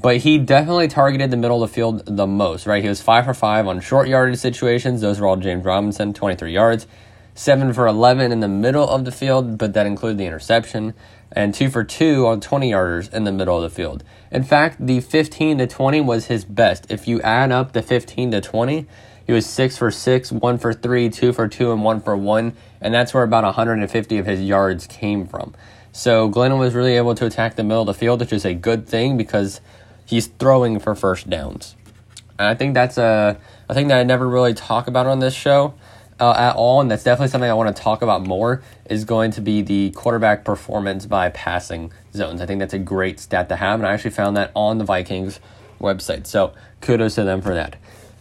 but 0.00 0.18
he 0.18 0.38
definitely 0.38 0.86
targeted 0.86 1.30
the 1.30 1.36
middle 1.36 1.62
of 1.62 1.70
the 1.70 1.74
field 1.74 2.04
the 2.06 2.26
most, 2.26 2.66
right? 2.66 2.82
He 2.82 2.88
was 2.88 3.02
5 3.02 3.24
for 3.24 3.34
5 3.34 3.66
on 3.66 3.80
short 3.80 4.06
yardage 4.06 4.38
situations. 4.38 5.00
Those 5.00 5.18
were 5.18 5.26
all 5.26 5.36
James 5.36 5.64
Robinson, 5.64 6.14
23 6.14 6.52
yards. 6.52 6.86
7 7.34 7.72
for 7.72 7.86
11 7.86 8.30
in 8.32 8.40
the 8.40 8.48
middle 8.48 8.88
of 8.88 9.04
the 9.04 9.12
field, 9.12 9.58
but 9.58 9.72
that 9.72 9.86
included 9.86 10.18
the 10.18 10.26
interception. 10.26 10.94
And 11.32 11.52
2 11.52 11.68
for 11.70 11.84
2 11.84 12.26
on 12.26 12.40
20 12.40 12.70
yarders 12.70 13.12
in 13.12 13.24
the 13.24 13.32
middle 13.32 13.56
of 13.56 13.62
the 13.62 13.74
field. 13.74 14.04
In 14.30 14.44
fact, 14.44 14.84
the 14.84 15.00
15 15.00 15.58
to 15.58 15.66
20 15.66 16.00
was 16.00 16.26
his 16.26 16.44
best. 16.44 16.86
If 16.90 17.08
you 17.08 17.20
add 17.22 17.50
up 17.50 17.72
the 17.72 17.82
15 17.82 18.30
to 18.32 18.40
20, 18.40 18.86
he 19.26 19.32
was 19.32 19.46
6 19.46 19.76
for 19.78 19.90
6, 19.90 20.32
1 20.32 20.58
for 20.58 20.72
3, 20.72 21.10
2 21.10 21.32
for 21.32 21.48
2, 21.48 21.72
and 21.72 21.82
1 21.82 22.00
for 22.00 22.16
1. 22.16 22.56
And 22.80 22.94
that's 22.94 23.12
where 23.12 23.24
about 23.24 23.44
150 23.44 24.18
of 24.18 24.26
his 24.26 24.40
yards 24.42 24.86
came 24.86 25.26
from. 25.26 25.54
So 25.92 26.30
Glennon 26.30 26.58
was 26.58 26.74
really 26.74 26.96
able 26.96 27.14
to 27.16 27.26
attack 27.26 27.56
the 27.56 27.64
middle 27.64 27.82
of 27.82 27.86
the 27.86 27.94
field, 27.94 28.20
which 28.20 28.32
is 28.32 28.44
a 28.44 28.54
good 28.54 28.86
thing 28.86 29.16
because 29.16 29.60
he's 30.08 30.26
throwing 30.26 30.80
for 30.80 30.94
first 30.94 31.28
downs. 31.28 31.76
And 32.38 32.48
I 32.48 32.54
think 32.54 32.74
that's 32.74 32.96
a, 32.96 33.38
a 33.68 33.74
thing 33.74 33.88
that 33.88 33.98
I 33.98 34.04
never 34.04 34.26
really 34.26 34.54
talk 34.54 34.88
about 34.88 35.06
on 35.06 35.18
this 35.18 35.34
show 35.34 35.74
uh, 36.18 36.34
at 36.36 36.56
all, 36.56 36.80
and 36.80 36.90
that's 36.90 37.04
definitely 37.04 37.28
something 37.28 37.50
I 37.50 37.54
want 37.54 37.76
to 37.76 37.82
talk 37.82 38.00
about 38.02 38.26
more. 38.26 38.62
Is 38.88 39.04
going 39.04 39.30
to 39.32 39.40
be 39.40 39.60
the 39.60 39.90
quarterback 39.90 40.44
performance 40.44 41.04
by 41.04 41.28
passing 41.28 41.92
zones. 42.14 42.40
I 42.40 42.46
think 42.46 42.60
that's 42.60 42.74
a 42.74 42.78
great 42.78 43.20
stat 43.20 43.48
to 43.50 43.56
have, 43.56 43.80
and 43.80 43.86
I 43.86 43.92
actually 43.92 44.12
found 44.12 44.36
that 44.36 44.50
on 44.54 44.78
the 44.78 44.84
Vikings 44.84 45.40
website. 45.80 46.26
So 46.26 46.54
kudos 46.80 47.16
to 47.16 47.24
them 47.24 47.42
for 47.42 47.54
that. 47.54 47.76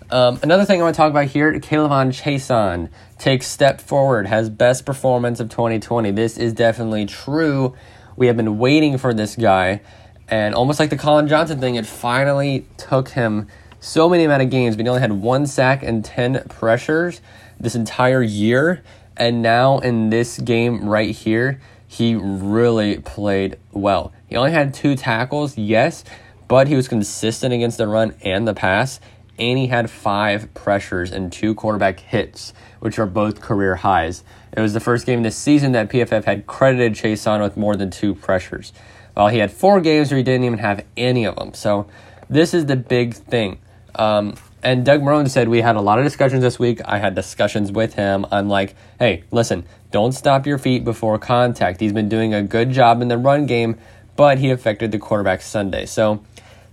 Um, 0.09 0.39
another 0.41 0.63
thing 0.63 0.79
I 0.79 0.83
want 0.83 0.95
to 0.95 0.97
talk 0.97 1.09
about 1.09 1.25
here, 1.25 1.59
K'Lavon 1.59 2.09
Chaisson 2.09 2.89
takes 3.17 3.47
step 3.47 3.81
forward, 3.81 4.27
has 4.27 4.49
best 4.49 4.85
performance 4.85 5.39
of 5.39 5.49
2020. 5.49 6.11
This 6.11 6.37
is 6.37 6.53
definitely 6.53 7.05
true. 7.05 7.75
We 8.15 8.27
have 8.27 8.37
been 8.37 8.57
waiting 8.57 8.97
for 8.97 9.13
this 9.13 9.35
guy, 9.35 9.81
and 10.27 10.53
almost 10.55 10.79
like 10.79 10.89
the 10.89 10.97
Collin 10.97 11.27
Johnson 11.27 11.59
thing, 11.59 11.75
it 11.75 11.85
finally 11.85 12.65
took 12.77 13.09
him 13.09 13.47
so 13.79 14.09
many 14.09 14.23
amount 14.23 14.43
of 14.43 14.49
games, 14.49 14.75
but 14.75 14.85
he 14.85 14.89
only 14.89 15.01
had 15.01 15.13
one 15.13 15.47
sack 15.47 15.83
and 15.83 16.03
10 16.03 16.45
pressures 16.49 17.21
this 17.59 17.75
entire 17.75 18.21
year. 18.21 18.83
And 19.15 19.41
now 19.41 19.79
in 19.79 20.09
this 20.09 20.37
game 20.39 20.87
right 20.87 21.15
here, 21.15 21.61
he 21.87 22.15
really 22.15 22.99
played 22.99 23.57
well. 23.71 24.11
He 24.27 24.35
only 24.35 24.51
had 24.51 24.73
two 24.73 24.95
tackles, 24.95 25.57
yes, 25.57 26.03
but 26.47 26.67
he 26.67 26.75
was 26.75 26.87
consistent 26.87 27.53
against 27.53 27.77
the 27.77 27.87
run 27.87 28.15
and 28.21 28.47
the 28.47 28.53
pass 28.53 28.99
and 29.39 29.57
he 29.57 29.67
had 29.67 29.89
five 29.89 30.53
pressures 30.53 31.11
and 31.11 31.31
two 31.31 31.53
quarterback 31.53 31.99
hits, 31.99 32.53
which 32.79 32.97
are 32.97 33.05
both 33.05 33.41
career 33.41 33.75
highs. 33.75 34.23
It 34.55 34.61
was 34.61 34.73
the 34.73 34.79
first 34.79 35.05
game 35.05 35.23
this 35.23 35.37
season 35.37 35.73
that 35.73 35.89
PFF 35.89 36.23
had 36.23 36.47
credited 36.47 36.93
Chaisson 36.93 37.41
with 37.41 37.57
more 37.57 37.75
than 37.75 37.91
two 37.91 38.15
pressures. 38.15 38.73
While 39.17 39.29
he 39.29 39.39
had 39.39 39.51
four 39.51 39.81
games 39.81 40.11
where 40.11 40.19
he 40.19 40.23
didn't 40.23 40.43
even 40.43 40.59
have 40.59 40.85
any 40.95 41.25
of 41.25 41.37
them. 41.37 41.55
So 41.55 41.87
this 42.29 42.53
is 42.53 42.67
the 42.67 42.75
big 42.75 43.15
thing. 43.15 43.57
Um, 43.95 44.35
and 44.61 44.85
Doug 44.85 45.01
Marrone 45.01 45.27
said 45.27 45.49
we 45.49 45.61
had 45.61 45.75
a 45.75 45.81
lot 45.81 45.97
of 45.97 46.05
discussions 46.05 46.43
this 46.43 46.59
week. 46.59 46.81
I 46.85 46.99
had 46.99 47.15
discussions 47.15 47.71
with 47.71 47.95
him. 47.95 48.27
I'm 48.31 48.47
like, 48.47 48.75
hey, 48.99 49.23
listen, 49.31 49.65
Don't 49.89 50.11
stop 50.11 50.45
your 50.45 50.57
feet 50.57 50.83
before 50.83 51.17
contact. 51.17 51.79
He's 51.79 51.93
been 51.93 52.09
doing 52.09 52.33
a 52.33 52.43
good 52.43 52.71
job 52.71 53.01
in 53.01 53.07
the 53.07 53.17
run 53.17 53.45
game, 53.45 53.77
but 54.17 54.37
he 54.37 54.49
affected 54.49 54.91
the 54.91 54.99
quarterback 54.99 55.41
Sunday. 55.41 55.85
So 55.85 56.23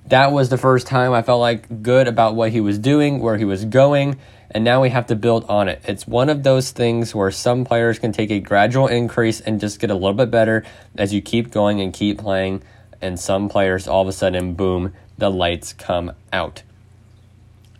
that 0.06 0.32
was 0.32 0.48
the 0.48 0.58
first 0.58 0.88
time 0.88 1.12
I 1.12 1.22
felt 1.22 1.40
like 1.40 1.82
good 1.82 2.08
about 2.08 2.34
what 2.34 2.50
he 2.50 2.60
was 2.60 2.78
doing, 2.78 3.20
where 3.20 3.36
he 3.36 3.44
was 3.44 3.64
going, 3.64 4.18
and 4.54 4.62
now 4.62 4.80
we 4.80 4.90
have 4.90 5.06
to 5.08 5.16
build 5.16 5.44
on 5.48 5.68
it. 5.68 5.82
It's 5.84 6.06
one 6.06 6.30
of 6.30 6.44
those 6.44 6.70
things 6.70 7.12
where 7.12 7.32
some 7.32 7.64
players 7.64 7.98
can 7.98 8.12
take 8.12 8.30
a 8.30 8.38
gradual 8.38 8.86
increase 8.86 9.40
and 9.40 9.60
just 9.60 9.80
get 9.80 9.90
a 9.90 9.94
little 9.94 10.14
bit 10.14 10.30
better 10.30 10.64
as 10.96 11.12
you 11.12 11.20
keep 11.20 11.50
going 11.50 11.80
and 11.80 11.92
keep 11.92 12.18
playing, 12.18 12.62
and 13.02 13.18
some 13.18 13.48
players 13.48 13.88
all 13.88 14.02
of 14.02 14.08
a 14.08 14.12
sudden, 14.12 14.54
boom, 14.54 14.94
the 15.18 15.28
lights 15.28 15.72
come 15.72 16.12
out. 16.32 16.62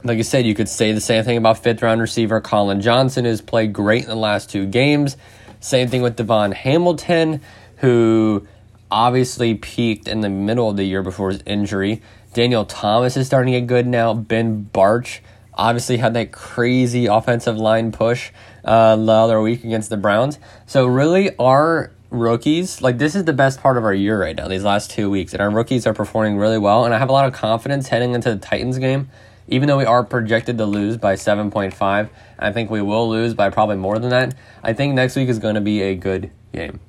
Like 0.03 0.19
I 0.19 0.23
said, 0.23 0.45
you 0.45 0.55
could 0.55 0.69
say 0.69 0.93
the 0.93 1.01
same 1.01 1.25
thing 1.25 1.39
about 1.39 1.59
fifth 1.59 1.81
round 1.81 2.01
receiver 2.01 2.41
Collin 2.41 2.81
Johnson, 2.81 3.25
who's 3.25 3.41
played 3.41 3.73
great 3.73 4.03
in 4.03 4.09
the 4.09 4.17
last 4.17 4.51
two 4.51 4.67
games. 4.67 5.17
Same 5.61 5.89
thing 5.89 6.03
with 6.03 6.17
Devon 6.17 6.53
Hamilton, 6.53 7.41
who 7.79 8.47
obviously 8.91 9.55
peaked 9.55 10.09
in 10.09 10.21
the 10.21 10.29
middle 10.29 10.69
of 10.69 10.77
the 10.77 10.85
year 10.85 11.03
before 11.03 11.31
his 11.31 11.43
injury. 11.47 12.03
Daniel 12.35 12.65
Thomas 12.65 13.17
is 13.17 13.27
starting 13.27 13.55
to 13.55 13.61
get 13.61 13.67
good 13.67 13.87
now. 13.87 14.13
Ben 14.13 14.69
Bartch 14.75 15.21
obviously 15.57 15.97
had 15.97 16.15
that 16.15 16.33
crazy 16.33 17.07
offensive 17.07 17.57
line 17.57 17.93
push 17.93 18.31
uh, 18.65 18.97
the 18.97 19.13
other 19.13 19.41
week 19.41 19.65
against 19.65 19.91
the 19.91 19.97
Browns. 19.97 20.39
So, 20.67 20.87
really, 20.87 21.37
our 21.37 21.91
rookies, 22.11 22.81
like, 22.83 22.99
this 22.99 23.15
is 23.15 23.25
the 23.25 23.33
best 23.33 23.61
part 23.61 23.77
of 23.77 23.85
our 23.85 23.95
year 23.95 24.21
right 24.21 24.37
now, 24.37 24.49
these 24.49 24.65
last 24.65 24.91
two 24.91 25.11
weeks. 25.11 25.33
And 25.33 25.43
our 25.43 25.51
rookies 25.51 25.87
are 25.87 25.95
performing 25.95 26.37
really 26.37 26.59
well. 26.59 26.85
And 26.85 26.95
I 26.95 26.99
have 26.99 27.09
a 27.09 27.13
lot 27.13 27.27
of 27.27 27.33
confidence 27.33 27.89
heading 27.89 28.15
into 28.15 28.31
the 28.31 28.39
Titans 28.39 28.79
game 28.79 29.09
even 29.49 29.69
though 29.69 29.79
we 29.79 29.85
are 29.85 30.03
projected 30.03 30.59
to 30.59 30.67
lose 30.67 30.97
by 30.97 31.15
7.5, 31.15 32.09
I 32.39 32.53
think 32.53 32.71
we 32.71 32.81
will 32.81 33.09
lose 33.09 33.35
by 33.35 33.51
probably 33.51 33.77
more 33.77 33.99
than 33.99 34.11
that. 34.11 34.35
I 34.63 34.73
think 34.73 34.95
next 34.95 35.17
week 35.17 35.29
is 35.29 35.39
going 35.39 35.55
to 35.55 35.61
be 35.61 35.83
a 35.83 35.95
good 35.95 36.31
game. 36.53 36.81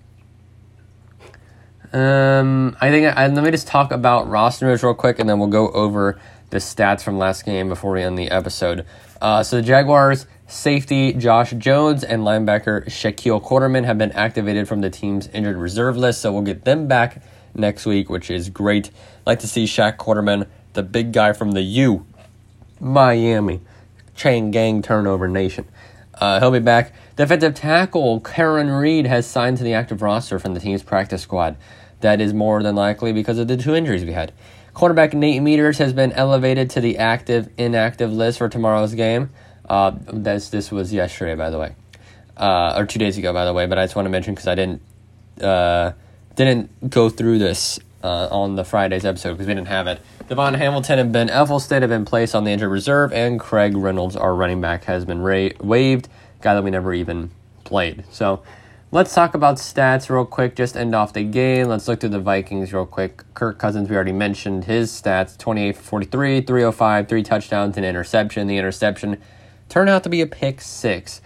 Um, 1.91 2.75
I 2.81 2.89
think 2.89 3.15
I, 3.15 3.27
let 3.27 3.43
me 3.43 3.51
just 3.51 3.67
talk 3.67 3.91
about 3.91 4.27
roster 4.27 4.65
moves 4.65 4.83
real 4.83 4.93
quick, 4.93 5.19
and 5.19 5.29
then 5.29 5.39
we'll 5.39 5.47
go 5.47 5.69
over 5.69 6.19
the 6.49 6.57
stats 6.57 7.01
from 7.01 7.17
last 7.17 7.45
game 7.45 7.69
before 7.69 7.93
we 7.93 8.01
end 8.01 8.17
the 8.17 8.29
episode. 8.29 8.85
Uh, 9.21 9.43
so 9.43 9.57
the 9.57 9.61
Jaguars 9.61 10.27
safety 10.47 11.13
Josh 11.13 11.51
Jones 11.51 12.03
and 12.03 12.21
linebacker 12.21 12.85
Shaquille 12.85 13.43
Quarterman 13.43 13.85
have 13.85 13.97
been 13.97 14.11
activated 14.11 14.67
from 14.67 14.81
the 14.81 14.89
team's 14.89 15.27
injured 15.29 15.57
reserve 15.57 15.97
list, 15.97 16.21
so 16.21 16.31
we'll 16.31 16.43
get 16.43 16.65
them 16.65 16.87
back 16.87 17.21
next 17.55 17.85
week, 17.85 18.09
which 18.09 18.29
is 18.29 18.49
great. 18.49 18.91
like 19.25 19.39
to 19.39 19.47
see 19.47 19.65
Shaq 19.65 19.97
Quarterman, 19.97 20.47
the 20.73 20.83
big 20.83 21.13
guy 21.13 21.33
from 21.33 21.51
the 21.51 21.61
U, 21.61 22.05
Miami. 22.79 23.61
Chain 24.15 24.51
gang 24.51 24.81
turnover 24.81 25.27
nation. 25.27 25.65
Uh, 26.13 26.39
he'll 26.39 26.51
be 26.51 26.59
back. 26.59 26.93
Defensive 27.17 27.53
tackle 27.53 28.21
Caraun 28.21 28.69
Reid 28.69 29.05
has 29.05 29.27
signed 29.27 29.57
to 29.57 29.63
the 29.63 29.73
active 29.73 30.01
roster 30.01 30.39
from 30.39 30.53
the 30.53 30.59
team's 30.59 30.83
practice 30.83 31.21
squad. 31.21 31.57
That 31.99 32.21
is 32.21 32.33
more 32.33 32.63
than 32.63 32.75
likely 32.75 33.11
because 33.11 33.37
of 33.37 33.47
the 33.47 33.57
two 33.57 33.75
injuries 33.75 34.05
we 34.05 34.13
had. 34.13 34.31
Quarterback 34.75 35.13
Nate 35.13 35.41
Meters 35.41 35.77
has 35.77 35.93
been 35.93 36.11
elevated 36.11 36.69
to 36.71 36.81
the 36.81 36.97
active 36.97 37.49
inactive 37.57 38.11
list 38.11 38.39
for 38.39 38.49
tomorrow's 38.49 38.93
game. 38.93 39.29
Uh, 39.67 39.93
this 40.11 40.49
this 40.49 40.69
was 40.69 40.91
yesterday, 40.91 41.33
by 41.33 41.49
the 41.49 41.57
way, 41.57 41.73
uh, 42.35 42.75
or 42.75 42.85
two 42.85 42.99
days 42.99 43.17
ago, 43.17 43.31
by 43.31 43.45
the 43.45 43.53
way. 43.53 43.65
But 43.67 43.79
I 43.79 43.85
just 43.85 43.95
want 43.95 44.05
to 44.05 44.09
mention 44.09 44.35
because 44.35 44.47
I 44.47 44.55
didn't 44.55 44.81
uh, 45.41 45.93
didn't 46.35 46.89
go 46.89 47.09
through 47.09 47.39
this 47.39 47.79
uh, 48.03 48.27
on 48.29 48.55
the 48.55 48.65
Friday's 48.65 49.05
episode 49.05 49.31
because 49.31 49.47
we 49.47 49.53
didn't 49.53 49.69
have 49.69 49.87
it. 49.87 50.01
DaVon 50.27 50.57
Hamilton 50.57 50.99
and 50.99 51.13
Ben 51.13 51.29
Ewolstead 51.29 51.79
have 51.79 51.89
been 51.89 52.03
placed 52.03 52.35
on 52.35 52.43
the 52.43 52.51
injured 52.51 52.69
reserve, 52.69 53.13
and 53.13 53.39
Craig 53.39 53.77
Reynolds, 53.77 54.17
our 54.17 54.35
running 54.35 54.59
back, 54.59 54.83
has 54.83 55.05
been 55.05 55.21
ra- 55.21 55.55
waived, 55.61 56.09
guy 56.41 56.53
that 56.53 56.63
we 56.65 56.69
never 56.69 56.93
even 56.93 57.31
played. 57.63 58.03
So 58.11 58.43
let's 58.95 59.13
talk 59.13 59.33
about 59.33 59.57
stats 59.57 60.09
real 60.09 60.23
quick, 60.23 60.55
just 60.55 60.77
end 60.77 60.95
off 60.95 61.11
the 61.11 61.21
game. 61.21 61.67
Let's 61.67 61.85
look 61.85 61.99
through 61.99 62.11
the 62.11 62.19
Vikings 62.21 62.71
real 62.71 62.85
quick. 62.85 63.25
Kirk 63.33 63.57
Cousins, 63.59 63.89
we 63.89 63.95
already 63.97 64.13
mentioned 64.13 64.63
his 64.63 64.89
stats 64.89 65.37
28 65.37 65.75
43, 65.75 66.39
305, 66.39 67.09
three 67.09 67.21
touchdowns, 67.21 67.75
and 67.75 67.85
interception. 67.85 68.47
The 68.47 68.55
interception 68.55 69.21
turned 69.67 69.89
out 69.89 70.03
to 70.03 70.09
be 70.09 70.21
a 70.21 70.25
pick 70.25 70.61
six. 70.61 71.19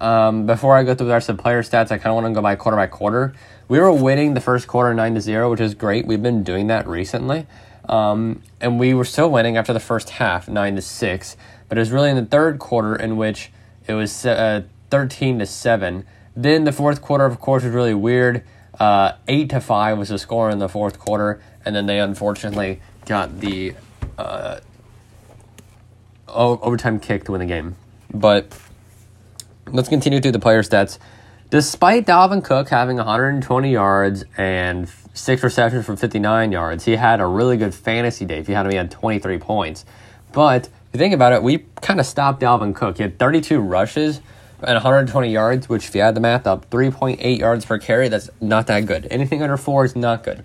Um, 0.00 0.46
before 0.46 0.76
I 0.76 0.84
go 0.84 0.94
through 0.94 1.08
the 1.08 1.34
player 1.34 1.64
stats, 1.64 1.90
I 1.90 1.98
kind 1.98 2.06
of 2.06 2.14
want 2.14 2.28
to 2.28 2.32
go 2.32 2.42
by 2.42 2.54
quarter 2.54 2.76
by 2.76 2.86
quarter. 2.86 3.34
We 3.66 3.80
were 3.80 3.90
winning 3.90 4.34
the 4.34 4.40
first 4.40 4.68
quarter 4.68 4.94
9 4.94 5.14
to 5.14 5.20
0, 5.20 5.50
which 5.50 5.60
is 5.60 5.74
great. 5.74 6.06
We've 6.06 6.22
been 6.22 6.44
doing 6.44 6.68
that 6.68 6.86
recently. 6.86 7.48
Um, 7.88 8.40
and 8.60 8.78
we 8.78 8.94
were 8.94 9.04
still 9.04 9.32
winning 9.32 9.56
after 9.56 9.72
the 9.72 9.80
first 9.80 10.10
half, 10.10 10.48
nine 10.48 10.76
to 10.76 10.82
six. 10.82 11.36
But 11.68 11.76
it 11.76 11.80
was 11.80 11.90
really 11.90 12.10
in 12.10 12.16
the 12.16 12.24
third 12.24 12.60
quarter 12.60 12.94
in 12.94 13.16
which 13.16 13.50
it 13.88 13.94
was 13.94 14.24
uh, 14.24 14.62
thirteen 14.90 15.40
to 15.40 15.46
seven. 15.46 16.06
Then 16.36 16.64
the 16.64 16.72
fourth 16.72 17.00
quarter, 17.00 17.24
of 17.24 17.40
course, 17.40 17.64
was 17.64 17.72
really 17.72 17.94
weird. 17.94 18.44
Uh, 18.78 19.12
eight 19.26 19.50
to 19.50 19.60
five 19.60 19.96
was 19.96 20.10
the 20.10 20.18
score 20.18 20.50
in 20.50 20.58
the 20.58 20.68
fourth 20.68 20.98
quarter, 20.98 21.40
and 21.64 21.74
then 21.74 21.86
they 21.86 21.98
unfortunately 21.98 22.80
got 23.06 23.40
the 23.40 23.74
uh, 24.18 24.60
overtime 26.28 27.00
kick 27.00 27.24
to 27.24 27.32
win 27.32 27.40
the 27.40 27.46
game. 27.46 27.76
But 28.12 28.56
let's 29.66 29.88
continue 29.88 30.20
through 30.20 30.32
the 30.32 30.38
player 30.38 30.62
stats. 30.62 30.98
Despite 31.48 32.06
Dalvin 32.06 32.44
Cook 32.44 32.68
having 32.68 32.96
120 32.96 33.72
yards 33.72 34.24
and 34.36 34.88
six 35.16 35.42
receptions 35.42 35.86
for 35.86 35.96
59 35.96 36.52
yards. 36.52 36.84
He 36.84 36.96
had 36.96 37.20
a 37.20 37.26
really 37.26 37.56
good 37.56 37.74
fantasy 37.74 38.24
day 38.24 38.38
if 38.38 38.48
you 38.48 38.54
had 38.54 38.66
him, 38.66 38.72
he 38.72 38.76
had 38.76 38.90
23 38.90 39.38
points. 39.38 39.84
But 40.32 40.66
if 40.66 40.72
you 40.92 40.98
think 40.98 41.14
about 41.14 41.32
it, 41.32 41.42
we 41.42 41.64
kind 41.80 41.98
of 41.98 42.06
stopped 42.06 42.40
Dalvin 42.40 42.74
Cook. 42.74 42.98
He 42.98 43.02
had 43.02 43.18
32 43.18 43.58
rushes 43.58 44.20
and 44.60 44.74
120 44.74 45.30
yards, 45.30 45.68
which 45.68 45.88
if 45.88 45.94
you 45.94 46.00
add 46.00 46.14
the 46.14 46.20
math 46.20 46.46
up, 46.46 46.70
3.8 46.70 47.38
yards 47.38 47.64
per 47.64 47.78
carry, 47.78 48.08
that's 48.08 48.30
not 48.40 48.66
that 48.68 48.86
good. 48.86 49.06
Anything 49.10 49.42
under 49.42 49.56
four 49.56 49.84
is 49.84 49.94
not 49.94 50.22
good. 50.22 50.44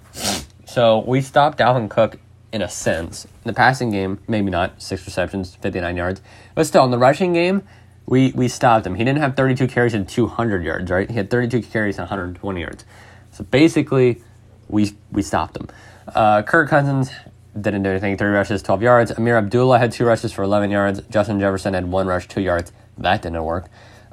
So 0.66 1.00
we 1.00 1.22
stopped 1.22 1.58
Dalvin 1.58 1.90
Cook 1.90 2.18
in 2.52 2.62
a 2.62 2.70
sense. 2.70 3.26
In 3.26 3.32
the 3.46 3.54
passing 3.54 3.92
game, 3.92 4.20
maybe 4.28 4.50
not, 4.50 4.82
six 4.82 5.06
receptions, 5.06 5.56
59 5.56 5.96
yards. 5.96 6.22
But 6.56 6.68
still, 6.68 6.84
in 6.84 6.92
the 6.92 6.98
rushing 6.98 7.34
game, 7.34 7.64
we, 8.06 8.32
we 8.34 8.48
stopped 8.48 8.86
him. 8.86 8.96
He 8.96 9.04
didn't 9.04 9.20
have 9.20 9.36
32 9.36 9.68
carries 9.68 9.94
and 9.94 10.08
200 10.08 10.64
yards, 10.64 10.92
right? 10.92 11.10
He 11.10 11.16
had 11.16 11.30
32 11.30 11.62
carries 11.62 11.98
and 11.98 12.04
120 12.04 12.60
yards. 12.60 12.86
So 13.32 13.46
basically, 13.46 14.22
we 14.68 14.94
we 15.12 15.22
stopped 15.22 15.58
him. 15.58 15.68
Uh, 16.08 16.42
Kirk 16.42 16.70
Cousins 16.70 17.12
didn't 17.60 17.84
do 17.84 17.90
anything. 17.90 18.18
Three 18.18 18.30
rushes, 18.30 18.64
12 18.64 18.82
yards. 18.82 19.12
Ameer 19.12 19.38
Abdullah 19.38 19.80
had 19.80 19.92
two 19.92 20.06
rushes 20.06 20.32
for 20.32 20.44
11 20.44 20.72
yards. 20.72 21.02
Justin 21.10 21.40
Jefferson 21.40 21.74
had 21.74 21.90
one 21.90 22.08
rush, 22.08 22.28
two 22.28 22.42
yards. 22.42 22.72
That 22.98 23.22
didn't 23.22 23.44
work. 23.44 23.68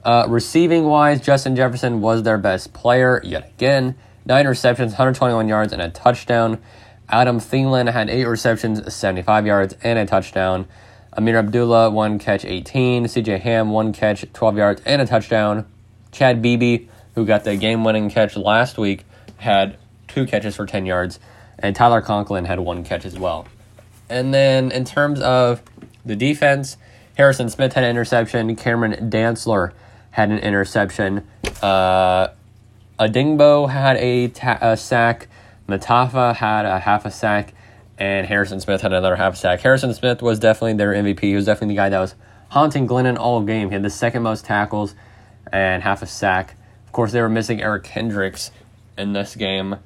Uh, 0.09 0.25
receiving 0.27 0.87
wise, 0.87 1.21
Justin 1.21 1.55
Jefferson 1.55 2.01
was 2.01 2.23
their 2.23 2.39
best 2.39 2.73
player 2.73 3.21
yet 3.23 3.47
again. 3.47 3.95
Nine 4.25 4.47
receptions, 4.47 4.93
121 4.93 5.49
yards, 5.49 5.71
and 5.71 5.83
a 5.83 5.91
touchdown. 5.91 6.63
Adam 7.11 7.39
Thielen 7.39 7.93
had 7.93 8.09
eight 8.09 8.25
receptions, 8.25 8.95
75 8.95 9.45
yards, 9.45 9.77
and 9.83 9.99
a 9.99 10.07
touchdown. 10.07 10.67
Ameer 11.13 11.37
Abdullah, 11.37 11.91
one 11.91 12.19
catch, 12.19 12.47
18. 12.47 13.05
CJ 13.05 13.41
Ham, 13.41 13.69
one 13.69 13.93
catch, 13.93 14.25
12 14.33 14.57
yards, 14.57 14.83
and 14.87 15.03
a 15.03 15.07
touchdown. 15.07 15.67
Chad 16.11 16.41
Beebe, 16.41 16.87
who 17.15 17.27
got 17.27 17.45
the 17.45 17.59
game 17.59 17.85
winning 17.85 18.09
catch 18.09 18.35
last 18.35 18.79
week, 18.79 19.05
had 19.37 19.77
two 20.07 20.25
catches 20.25 20.57
for 20.57 20.65
10 20.65 20.87
yards, 20.87 21.21
and 21.59 21.77
Tyler 21.77 22.01
Conklin 22.01 22.47
had 22.47 22.61
one 22.61 22.83
catch 22.83 23.05
as 23.05 23.19
well. 23.19 23.47
And 24.09 24.33
then 24.33 24.73
in 24.73 24.87
terms 24.87 25.21
of 25.21 25.61
the 26.07 26.17
defense, 26.17 26.79
Harrison 27.19 27.51
Smith 27.51 27.75
had 27.75 27.85
an 27.85 27.91
interception. 27.91 28.57
Cameron 28.57 29.11
Dantzler 29.11 29.73
had 30.19 30.31
an 30.31 30.39
interception. 30.41 31.25
Uh, 31.63 32.27
Odenigbo 32.99 33.71
had 33.71 33.97
a, 33.99 34.27
ta- 34.27 34.59
a 34.61 34.77
sack. 34.77 35.29
Mata'afa 35.69 36.35
had 36.35 36.67
a 36.67 36.81
half 36.81 37.07
a 37.07 37.11
sack. 37.13 37.55
And 37.99 38.27
Harrison 38.27 38.59
Smith 38.59 38.81
had 38.81 38.93
another 38.93 39.15
half 39.15 39.37
sack. 39.37 39.61
Harrison 39.61 39.95
Smith 39.95 40.21
was 40.21 40.41
definitely 40.41 40.73
their 40.73 40.93
MVP. 40.93 41.21
He 41.21 41.37
was 41.37 41.45
definitely 41.45 41.75
the 41.75 41.79
guy 41.79 41.89
that 41.91 42.01
was 42.01 42.17
haunting 42.49 42.89
Glennon 42.89 43.17
all 43.17 43.43
game. 43.43 43.69
He 43.69 43.75
had 43.75 43.85
the 43.85 43.91
second 43.91 44.25
most 44.25 44.45
tackles 44.45 44.97
and 45.53 45.85
half 45.85 46.03
a 46.03 46.07
sack. 46.07 46.57
Of 46.87 46.93
course, 46.93 47.13
they 47.13 47.21
were 47.21 47.29
missing 47.29 47.63
Eric 47.63 47.85
Kendricks 47.85 48.51
in 48.97 49.13
this 49.13 49.37
game. 49.37 49.77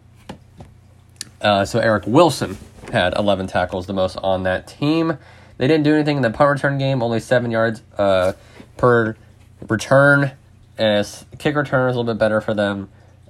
Uh, 1.43 1.67
so 1.67 1.79
Eric 1.79 2.05
Wilson 2.07 2.57
had 2.91 3.15
11 3.19 3.49
tackles, 3.49 3.87
the 3.87 3.93
most 3.93 4.17
on 4.17 4.45
that 4.45 4.67
team. 4.67 5.19
They 5.59 5.69
didn't 5.69 5.85
do 5.85 5.95
anything 5.95 6.17
in 6.17 6.23
the 6.23 6.31
punt 6.31 6.49
return 6.49 6.79
game, 6.79 7.03
only 7.03 7.21
seven 7.21 7.51
yards 7.51 7.83
uh, 7.99 8.33
per 8.79 9.15
return. 9.69 10.33
And 10.79 11.07
kick 11.39 11.55
return 11.55 11.87
was 11.87 11.97
a 11.97 11.99
little 11.99 12.15
bit 12.15 12.19
better 12.19 12.41
for 12.41 12.55
them, 12.55 12.89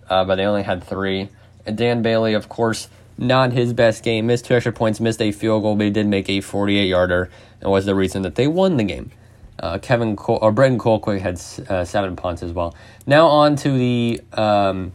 uh, 0.09 0.25
but 0.25 0.37
they 0.37 0.45
only 0.45 0.62
had 0.62 0.85
three. 0.85 1.29
And 1.66 1.77
Dan 1.77 2.03
Bailey, 2.03 2.35
of 2.35 2.49
course, 2.49 2.88
not 3.18 3.53
his 3.53 3.73
best 3.73 4.03
game. 4.03 4.27
Missed 4.27 4.47
two 4.47 4.55
extra 4.55 4.73
points, 4.73 5.01
missed 5.01 5.21
a 5.21 5.33
field 5.33 5.62
goal, 5.62 5.77
but 5.77 5.85
he 5.85 5.90
did 5.90 6.07
make 6.07 6.29
a 6.29 6.40
48 6.40 6.87
yarder, 6.87 7.31
and 7.61 7.71
was 7.71 7.85
the 7.85 7.95
reason 7.95 8.23
that 8.23 8.35
they 8.37 8.47
won 8.47 8.77
the 8.77 8.85
game. 8.85 9.11
Uh, 9.59 9.79
Kevin 9.79 10.16
or 10.18 10.51
Britton 10.51 10.79
Colquitt 10.79 11.21
had 11.21 11.40
uh, 11.71 11.85
seven 11.85 12.16
punts 12.16 12.42
as 12.42 12.53
well. 12.53 12.75
Now 13.07 13.27
on 13.29 13.55
to 13.57 13.71
the 13.71 14.21
um, 14.33 14.92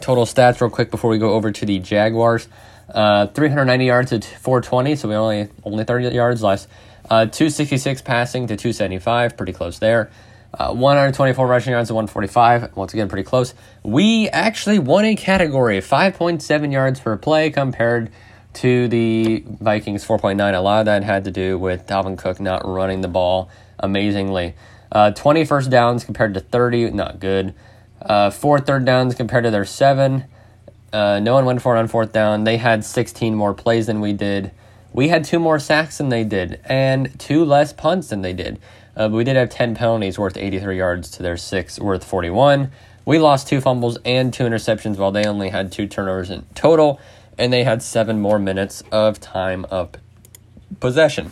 total 0.00 0.24
stats 0.26 0.60
real 0.60 0.70
quick 0.70 0.90
before 0.90 1.10
we 1.10 1.18
go 1.18 1.32
over 1.32 1.50
to 1.50 1.66
the 1.66 1.78
Jaguars. 1.78 2.48
Uh, 2.88 3.26
390 3.26 3.84
yards 3.84 4.10
to 4.10 4.20
420, 4.20 4.94
so 4.94 5.08
we 5.08 5.14
only 5.16 5.48
only 5.64 5.84
30 5.84 6.14
yards 6.14 6.42
less. 6.42 6.68
Uh, 7.08 7.26
266 7.26 8.02
passing 8.02 8.48
to 8.48 8.56
275, 8.56 9.36
pretty 9.36 9.52
close 9.52 9.78
there. 9.78 10.10
Uh, 10.52 10.72
124 10.72 11.46
rushing 11.46 11.72
yards 11.72 11.88
to 11.88 11.94
145. 11.94 12.76
Once 12.76 12.94
again, 12.94 13.08
pretty 13.08 13.22
close. 13.22 13.54
We 13.82 14.28
actually 14.30 14.78
won 14.78 15.04
a 15.04 15.14
category, 15.14 15.78
5.7 15.80 16.72
yards 16.72 16.98
per 16.98 17.16
play 17.16 17.50
compared 17.50 18.10
to 18.54 18.88
the 18.88 19.44
Vikings 19.46 20.04
4.9. 20.04 20.54
A 20.54 20.60
lot 20.60 20.80
of 20.80 20.86
that 20.86 21.04
had 21.04 21.24
to 21.24 21.30
do 21.30 21.58
with 21.58 21.86
Dalvin 21.86 22.16
Cook 22.16 22.40
not 22.40 22.66
running 22.66 23.02
the 23.02 23.08
ball 23.08 23.50
amazingly. 23.78 24.54
Uh, 24.90 25.10
20 25.10 25.44
first 25.44 25.70
downs 25.70 26.04
compared 26.04 26.34
to 26.34 26.40
30, 26.40 26.90
not 26.90 27.20
good. 27.20 27.54
Uh, 28.00 28.30
four 28.30 28.58
third 28.58 28.84
downs 28.84 29.14
compared 29.14 29.44
to 29.44 29.50
their 29.50 29.64
seven. 29.64 30.24
Uh, 30.92 31.20
no 31.20 31.34
one 31.34 31.44
went 31.44 31.60
for 31.60 31.76
it 31.76 31.78
on 31.78 31.88
fourth 31.88 32.12
down. 32.12 32.44
They 32.44 32.56
had 32.56 32.84
16 32.84 33.34
more 33.34 33.52
plays 33.52 33.86
than 33.86 34.00
we 34.00 34.12
did. 34.12 34.52
We 34.96 35.08
had 35.08 35.24
two 35.24 35.38
more 35.38 35.58
sacks 35.58 35.98
than 35.98 36.08
they 36.08 36.24
did, 36.24 36.58
and 36.64 37.20
two 37.20 37.44
less 37.44 37.70
punts 37.70 38.08
than 38.08 38.22
they 38.22 38.32
did. 38.32 38.58
Uh, 38.96 39.08
but 39.08 39.16
we 39.18 39.24
did 39.24 39.36
have 39.36 39.50
10 39.50 39.74
penalties 39.74 40.18
worth 40.18 40.38
83 40.38 40.78
yards 40.78 41.10
to 41.10 41.22
their 41.22 41.36
six 41.36 41.78
worth 41.78 42.02
41. 42.02 42.72
We 43.04 43.18
lost 43.18 43.46
two 43.46 43.60
fumbles 43.60 43.98
and 44.06 44.32
two 44.32 44.44
interceptions 44.44 44.96
while 44.96 45.12
they 45.12 45.26
only 45.26 45.50
had 45.50 45.70
two 45.70 45.86
turnovers 45.86 46.30
in 46.30 46.46
total, 46.54 46.98
and 47.36 47.52
they 47.52 47.62
had 47.62 47.82
seven 47.82 48.22
more 48.22 48.38
minutes 48.38 48.82
of 48.90 49.20
time 49.20 49.66
of 49.66 49.90
possession. 50.80 51.30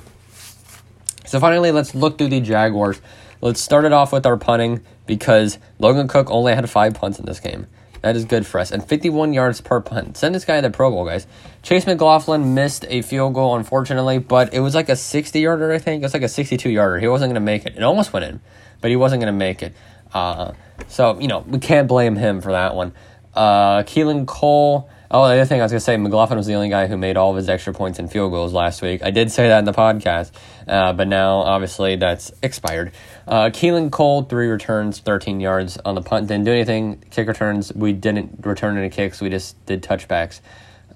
So 1.24 1.40
finally, 1.40 1.72
let's 1.72 1.94
look 1.94 2.18
through 2.18 2.28
the 2.28 2.42
Jaguars. 2.42 3.00
Let's 3.40 3.62
start 3.62 3.86
it 3.86 3.94
off 3.94 4.12
with 4.12 4.26
our 4.26 4.36
punting 4.36 4.82
because 5.06 5.56
Logan 5.78 6.06
Cooke 6.06 6.30
only 6.30 6.54
had 6.54 6.68
five 6.68 6.92
punts 6.92 7.18
in 7.18 7.24
this 7.24 7.40
game. 7.40 7.66
That 8.04 8.16
is 8.16 8.26
good 8.26 8.46
for 8.46 8.60
us. 8.60 8.70
And 8.70 8.86
51 8.86 9.32
yards 9.32 9.62
per 9.62 9.80
punt. 9.80 10.18
Send 10.18 10.34
this 10.34 10.44
guy 10.44 10.56
to 10.56 10.68
the 10.68 10.70
Pro 10.70 10.90
Bowl, 10.90 11.06
guys. 11.06 11.26
Chase 11.62 11.86
McLaughlin 11.86 12.52
missed 12.52 12.84
a 12.90 13.00
field 13.00 13.32
goal, 13.32 13.56
unfortunately, 13.56 14.18
but 14.18 14.52
it 14.52 14.60
was 14.60 14.74
like 14.74 14.90
a 14.90 14.96
60 14.96 15.40
yarder, 15.40 15.72
I 15.72 15.78
think. 15.78 16.02
It 16.02 16.04
was 16.04 16.12
like 16.12 16.22
a 16.22 16.28
62 16.28 16.68
yarder. 16.68 16.98
He 16.98 17.08
wasn't 17.08 17.30
going 17.30 17.36
to 17.36 17.40
make 17.40 17.64
it. 17.64 17.78
It 17.78 17.82
almost 17.82 18.12
went 18.12 18.26
in, 18.26 18.42
but 18.82 18.90
he 18.90 18.96
wasn't 18.96 19.22
going 19.22 19.32
to 19.32 19.38
make 19.38 19.62
it. 19.62 19.72
Uh, 20.12 20.52
so, 20.86 21.18
you 21.18 21.28
know, 21.28 21.46
we 21.48 21.58
can't 21.58 21.88
blame 21.88 22.14
him 22.14 22.42
for 22.42 22.52
that 22.52 22.74
one. 22.74 22.92
Uh, 23.32 23.84
Keelan 23.84 24.26
Cole 24.26 24.90
Oh, 25.16 25.28
the 25.28 25.34
other 25.34 25.44
thing 25.44 25.60
I 25.60 25.64
was 25.64 25.70
going 25.70 25.78
to 25.78 25.84
say, 25.84 25.96
McLaughlin 25.96 26.38
was 26.38 26.48
the 26.48 26.54
only 26.54 26.70
guy 26.70 26.88
who 26.88 26.96
made 26.96 27.16
all 27.16 27.30
of 27.30 27.36
his 27.36 27.48
extra 27.48 27.72
points 27.72 28.00
and 28.00 28.10
field 28.10 28.32
goals 28.32 28.52
last 28.52 28.82
week. 28.82 29.00
I 29.00 29.12
did 29.12 29.30
say 29.30 29.46
that 29.46 29.60
in 29.60 29.64
the 29.64 29.72
podcast, 29.72 30.32
uh, 30.66 30.92
but 30.92 31.06
now 31.06 31.36
obviously 31.36 31.94
that's 31.94 32.32
expired. 32.42 32.90
Uh, 33.24 33.44
Keelan 33.44 33.92
Cole, 33.92 34.24
three 34.24 34.48
returns, 34.48 34.98
13 34.98 35.38
yards 35.38 35.78
on 35.84 35.94
the 35.94 36.02
punt. 36.02 36.26
Didn't 36.26 36.46
do 36.46 36.50
anything. 36.50 37.04
Kick 37.12 37.28
returns, 37.28 37.72
we 37.72 37.92
didn't 37.92 38.44
return 38.44 38.76
any 38.76 38.90
kicks. 38.90 39.20
We 39.20 39.30
just 39.30 39.64
did 39.66 39.84
touchbacks. 39.84 40.40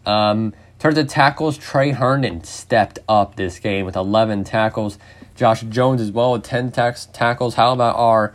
Um, 0.04 0.46
in 0.46 0.80
terms 0.80 0.98
of 0.98 1.06
tackles, 1.06 1.56
Tre 1.56 1.92
Herndon 1.92 2.42
stepped 2.42 2.98
up 3.08 3.36
this 3.36 3.60
game 3.60 3.86
with 3.86 3.94
11 3.94 4.42
tackles. 4.42 4.98
Josh 5.36 5.60
Jones 5.60 6.00
as 6.00 6.10
well 6.10 6.32
with 6.32 6.42
10 6.42 6.72
tax- 6.72 7.06
tackles. 7.12 7.54
How 7.54 7.72
about 7.72 7.94
our 7.94 8.34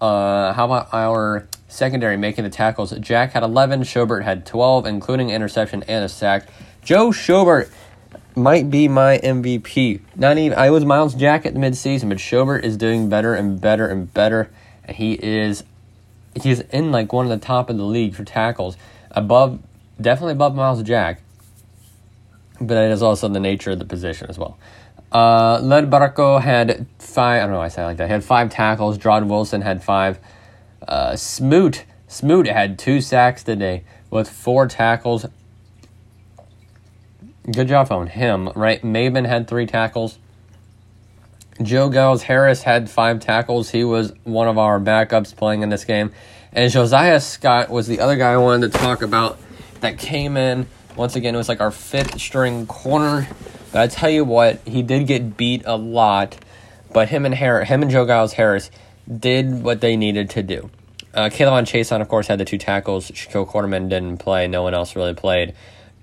uh, 0.00 0.52
how 0.52 0.64
about 0.64 0.88
our 0.92 1.46
secondary 1.68 2.16
making 2.16 2.44
the 2.44 2.50
tackles. 2.50 2.92
Jack 2.98 3.32
had 3.32 3.42
11, 3.42 3.82
Schobert 3.82 4.24
had 4.24 4.44
12, 4.44 4.86
including 4.86 5.30
interception 5.30 5.82
and 5.84 6.04
a 6.04 6.08
sack. 6.08 6.48
Joe 6.82 7.10
Schobert 7.10 7.70
might 8.34 8.70
be 8.70 8.88
my 8.88 9.18
MVP. 9.18 10.00
Not 10.16 10.38
even 10.38 10.58
I 10.58 10.70
was 10.70 10.84
Myles 10.84 11.14
Jack 11.14 11.46
at 11.46 11.54
the 11.54 11.60
midseason, 11.60 12.08
but 12.08 12.18
Schobert 12.18 12.64
is 12.64 12.76
doing 12.76 13.08
better 13.08 13.34
and 13.34 13.60
better 13.60 13.86
and 13.86 14.12
better, 14.12 14.50
and 14.84 14.96
he 14.96 15.14
is 15.14 15.64
he's 16.40 16.60
in 16.60 16.92
like 16.92 17.12
one 17.12 17.26
of 17.26 17.30
the 17.30 17.44
top 17.44 17.70
of 17.70 17.76
the 17.76 17.84
league 17.84 18.14
for 18.14 18.24
tackles, 18.24 18.76
above 19.10 19.60
definitely 20.00 20.32
above 20.32 20.54
Myles 20.54 20.82
Jack. 20.82 21.22
But 22.60 22.76
it 22.76 22.90
is 22.90 23.02
also 23.02 23.28
the 23.28 23.40
nature 23.40 23.70
of 23.70 23.78
the 23.78 23.84
position 23.86 24.28
as 24.28 24.38
well. 24.38 24.58
Uh, 25.12 25.58
Led 25.60 25.90
Barco 25.90 26.40
had 26.40 26.86
five. 26.98 27.38
I 27.38 27.44
don't 27.44 27.52
know 27.52 27.58
why 27.58 27.66
I 27.66 27.68
say 27.68 27.84
like 27.84 27.96
that. 27.96 28.06
He 28.06 28.12
had 28.12 28.24
five 28.24 28.50
tackles. 28.50 28.96
Jordan 28.98 29.28
Wilson 29.28 29.62
had 29.62 29.82
five. 29.82 30.18
Uh, 30.86 31.16
Smoot 31.16 31.84
Smoot 32.10 32.48
had 32.48 32.76
two 32.76 33.00
sacks 33.00 33.44
today 33.44 33.84
with 34.10 34.28
four 34.28 34.66
tackles. 34.66 35.26
Good 37.50 37.68
job 37.68 37.92
on 37.92 38.08
him, 38.08 38.48
right? 38.56 38.82
Maven 38.82 39.26
had 39.26 39.46
three 39.46 39.64
tackles. 39.64 40.18
Joe 41.62 41.88
Giles 41.92 42.24
Harris 42.24 42.62
had 42.62 42.90
five 42.90 43.20
tackles. 43.20 43.70
He 43.70 43.84
was 43.84 44.12
one 44.24 44.48
of 44.48 44.58
our 44.58 44.80
backups 44.80 45.36
playing 45.36 45.62
in 45.62 45.68
this 45.68 45.84
game. 45.84 46.10
And 46.52 46.72
Josiah 46.72 47.20
Scott 47.20 47.70
was 47.70 47.86
the 47.86 48.00
other 48.00 48.16
guy 48.16 48.32
I 48.32 48.38
wanted 48.38 48.72
to 48.72 48.78
talk 48.78 49.02
about 49.02 49.38
that 49.80 49.96
came 49.96 50.36
in. 50.36 50.66
Once 50.96 51.14
again, 51.14 51.36
it 51.36 51.38
was 51.38 51.48
like 51.48 51.60
our 51.60 51.70
fifth 51.70 52.20
string 52.20 52.66
corner. 52.66 53.28
But 53.72 53.82
I 53.82 53.86
tell 53.86 54.10
you 54.10 54.24
what, 54.24 54.60
he 54.66 54.82
did 54.82 55.06
get 55.06 55.36
beat 55.36 55.62
a 55.64 55.76
lot. 55.76 56.36
But 56.92 57.08
him 57.08 57.24
and 57.24 57.34
Harris, 57.34 57.68
him 57.68 57.82
and 57.82 57.90
Joe 57.90 58.06
Giles 58.06 58.32
Harris 58.32 58.70
did 59.08 59.62
what 59.62 59.80
they 59.80 59.96
needed 59.96 60.30
to 60.30 60.42
do. 60.42 60.70
Uh, 61.12 61.28
K'Lavon 61.28 61.64
Chaisson, 61.64 62.00
of 62.00 62.08
course, 62.08 62.28
had 62.28 62.38
the 62.38 62.44
two 62.44 62.58
tackles. 62.58 63.10
Shaquille 63.10 63.48
Quarterman 63.48 63.88
didn't 63.88 64.18
play. 64.18 64.46
No 64.46 64.62
one 64.62 64.74
else 64.74 64.94
really 64.94 65.14
played. 65.14 65.54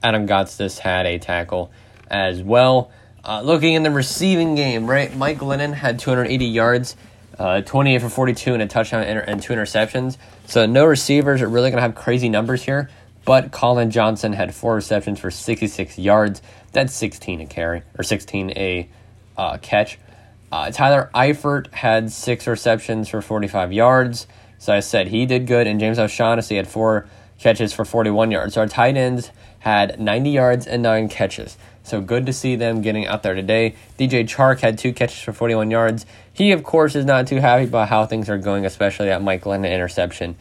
Adam 0.03 0.27
Gotsis 0.27 0.79
had 0.79 1.05
a 1.05 1.17
tackle 1.17 1.71
as 2.09 2.41
well. 2.41 2.91
Uh, 3.23 3.41
looking 3.41 3.73
in 3.73 3.83
the 3.83 3.91
receiving 3.91 4.55
game, 4.55 4.89
right? 4.89 5.13
Mike 5.15 5.39
Glennon 5.39 5.73
had 5.73 5.99
280 5.99 6.45
yards, 6.45 6.95
uh, 7.37 7.61
28 7.61 8.01
for 8.01 8.09
42, 8.09 8.53
and 8.53 8.63
a 8.63 8.67
touchdown 8.67 9.03
and 9.03 9.41
two 9.41 9.53
interceptions. 9.53 10.17
So 10.45 10.65
no 10.65 10.85
receivers 10.85 11.41
are 11.41 11.49
really 11.49 11.69
going 11.69 11.77
to 11.77 11.81
have 11.81 11.95
crazy 11.95 12.29
numbers 12.29 12.63
here. 12.63 12.89
But 13.25 13.51
Collin 13.51 13.91
Johnson 13.91 14.31
had 14.31 14.55
four 14.55 14.75
receptions 14.75 15.19
for 15.19 15.29
66 15.29 15.99
yards. 15.99 16.41
That's 16.71 16.93
16 16.93 17.41
a 17.41 17.45
carry, 17.45 17.83
or 17.97 18.03
16 18.03 18.51
a 18.51 18.89
uh, 19.37 19.57
catch. 19.57 19.99
Uh, 20.51 20.71
Tyler 20.71 21.09
Eifert 21.13 21.73
had 21.73 22.11
six 22.11 22.47
receptions 22.47 23.09
for 23.09 23.21
45 23.21 23.73
yards. 23.73 24.27
So 24.59 24.73
I 24.73 24.79
said 24.79 25.07
he 25.07 25.25
did 25.25 25.45
good, 25.47 25.67
and 25.67 25.79
James 25.79 25.99
O'Shaughnessy 25.99 26.55
had 26.55 26.67
four 26.67 27.07
catches 27.39 27.73
for 27.73 27.85
41 27.85 28.31
yards. 28.31 28.55
So 28.55 28.61
our 28.61 28.67
tight 28.67 28.97
ends 28.97 29.31
had 29.59 29.99
90 29.99 30.29
yards 30.29 30.67
and 30.67 30.81
nine 30.81 31.09
catches. 31.09 31.57
So 31.83 32.01
good 32.01 32.25
to 32.25 32.33
see 32.33 32.55
them 32.55 32.81
getting 32.81 33.05
out 33.05 33.23
there 33.23 33.35
today. 33.35 33.75
DJ 33.97 34.27
Chark 34.27 34.59
had 34.59 34.77
two 34.77 34.93
catches 34.93 35.19
for 35.19 35.33
41 35.33 35.71
yards. 35.71 36.05
He, 36.33 36.51
of 36.51 36.63
course, 36.63 36.95
is 36.95 37.05
not 37.05 37.27
too 37.27 37.37
happy 37.37 37.65
about 37.65 37.89
how 37.89 38.05
things 38.05 38.29
are 38.29 38.37
going, 38.37 38.65
especially 38.65 39.07
that 39.07 39.21
Mike 39.21 39.43
Glennon 39.43 39.71
interception 39.71 40.35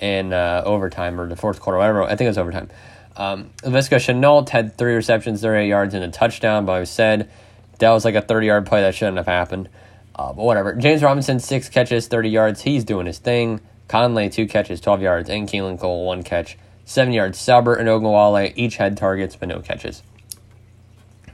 in 0.00 0.32
uh, 0.32 0.62
overtime 0.64 1.20
or 1.20 1.28
the 1.28 1.36
fourth 1.36 1.60
quarter, 1.60 1.78
whatever. 1.78 2.02
I 2.04 2.10
think 2.10 2.22
it 2.22 2.28
was 2.28 2.38
overtime. 2.38 2.70
Um, 3.16 3.50
Laviska 3.62 3.96
Shenault 3.96 4.48
had 4.48 4.76
three 4.76 4.94
receptions, 4.94 5.42
38 5.42 5.68
yards, 5.68 5.94
and 5.94 6.04
a 6.04 6.08
touchdown, 6.08 6.64
but 6.64 6.72
I 6.72 6.84
said 6.84 7.30
that 7.78 7.90
was 7.90 8.04
like 8.04 8.14
a 8.14 8.22
30 8.22 8.46
yard 8.46 8.66
play 8.66 8.80
that 8.82 8.94
shouldn't 8.94 9.16
have 9.16 9.26
happened. 9.26 9.68
Uh, 10.14 10.32
but 10.32 10.44
whatever. 10.44 10.74
James 10.74 11.02
Robinson, 11.02 11.40
six 11.40 11.68
catches, 11.68 12.06
30 12.06 12.28
yards. 12.30 12.62
He's 12.62 12.84
doing 12.84 13.06
his 13.06 13.18
thing. 13.18 13.60
Conley, 13.88 14.30
two 14.30 14.46
catches, 14.46 14.80
12 14.80 15.02
yards. 15.02 15.30
And 15.30 15.48
Keelan 15.48 15.78
Cole, 15.78 16.04
one 16.04 16.22
catch, 16.22 16.58
seven 16.84 17.12
yards. 17.12 17.38
Salbert 17.38 17.78
and 17.78 17.88
Ogunbowale 17.88 18.52
each 18.56 18.76
had 18.76 18.96
targets, 18.96 19.36
but 19.36 19.48
no 19.48 19.60
catches. 19.60 20.02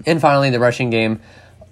And 0.06 0.20
finally, 0.20 0.50
the 0.50 0.60
rushing 0.60 0.90
game. 0.90 1.20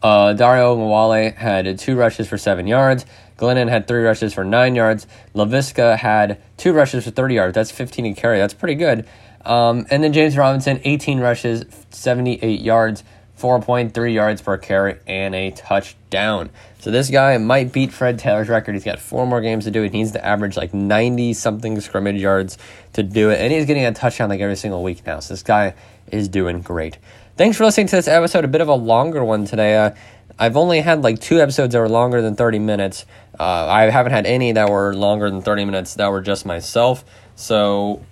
Uh, 0.03 0.35
Dario 0.35 0.77
Ogunbowale 0.77 1.35
had 1.35 1.79
two 1.79 1.97
rushes 1.97 2.29
for 2.29 2.39
seven 2.39 2.67
yards. 2.67 3.07
Glennon 3.39 3.69
had 3.69 3.87
three 3.87 4.03
rushes 4.03 4.33
for 4.33 4.45
nine 4.45 4.75
yards. 4.75 5.07
Laviska 5.35 5.97
had 5.97 6.41
two 6.57 6.73
rushes 6.73 7.05
for 7.05 7.11
30 7.11 7.35
yards. 7.35 7.55
That's 7.55 7.71
15 7.71 8.15
to 8.15 8.21
carry. 8.21 8.39
That's 8.39 8.55
pretty 8.55 8.75
good. 8.75 9.07
Um, 9.47 9.87
and 9.91 10.03
then 10.03 10.13
James 10.13 10.37
Robinson, 10.37 10.81
18 10.85 11.21
rushes, 11.21 11.65
78 11.91 12.61
yards. 12.61 13.05
4.3 13.39 14.15
yards 14.15 14.41
per 14.41 14.57
carry, 14.57 14.99
and 15.07 15.35
a 15.35 15.51
touchdown. 15.51 16.49
So 16.79 16.91
this 16.91 17.11
guy 17.11 17.37
might 17.37 17.71
beat 17.73 17.93
Fred 17.93 18.19
Taylor's 18.19 18.49
record. 18.49 18.75
He's 18.75 18.85
got 18.85 18.99
four 18.99 19.27
more 19.27 19.41
games 19.41 19.65
to 19.65 19.71
do. 19.71 19.83
He 19.83 19.91
needs 19.91 20.13
to 20.13 20.25
average 20.25 20.57
like 20.57 20.73
90 20.73 21.35
something 21.35 21.79
scrimmage 21.81 22.21
yards 22.21 22.57
to 22.95 23.03
do 23.03 23.31
it. 23.31 23.41
And 23.41 23.53
he's 23.53 23.67
getting 23.67 23.85
a 23.85 23.93
touchdown 23.93 24.31
like 24.31 24.41
every 24.41 24.57
single 24.57 24.83
week 24.83 25.05
now. 25.05 25.21
So 25.21 25.35
this 25.35 25.43
guy 25.43 25.75
is 26.11 26.29
doing 26.29 26.63
great. 26.63 26.99
Thanks 27.37 27.59
for 27.59 27.65
listening 27.65 27.89
to 27.89 27.97
this 27.97 28.09
episode. 28.09 28.45
A 28.45 28.49
bit 28.49 28.63
of 28.63 28.69
a 28.69 28.75
longer 28.75 29.23
one 29.23 29.45
today. 29.45 29.77
Uh, 29.77 29.91
I've 30.39 30.57
only 30.57 30.81
had 30.81 31.03
like 31.03 31.21
two 31.21 31.41
episodes 31.41 31.75
that 31.75 31.81
were 31.81 31.89
longer 31.89 32.23
than 32.23 32.37
30 32.37 32.59
minutes. 32.61 33.05
Uh, 33.39 33.67
I 33.67 33.91
haven't 33.91 34.13
had 34.13 34.25
any 34.25 34.53
that 34.53 34.71
were 34.71 34.95
longer 34.95 35.29
than 35.31 35.43
30 35.43 35.67
minutes 35.67 35.95
that 35.95 36.09
were 36.09 36.23
just 36.23 36.47
myself. 36.47 37.05
So 37.35 38.03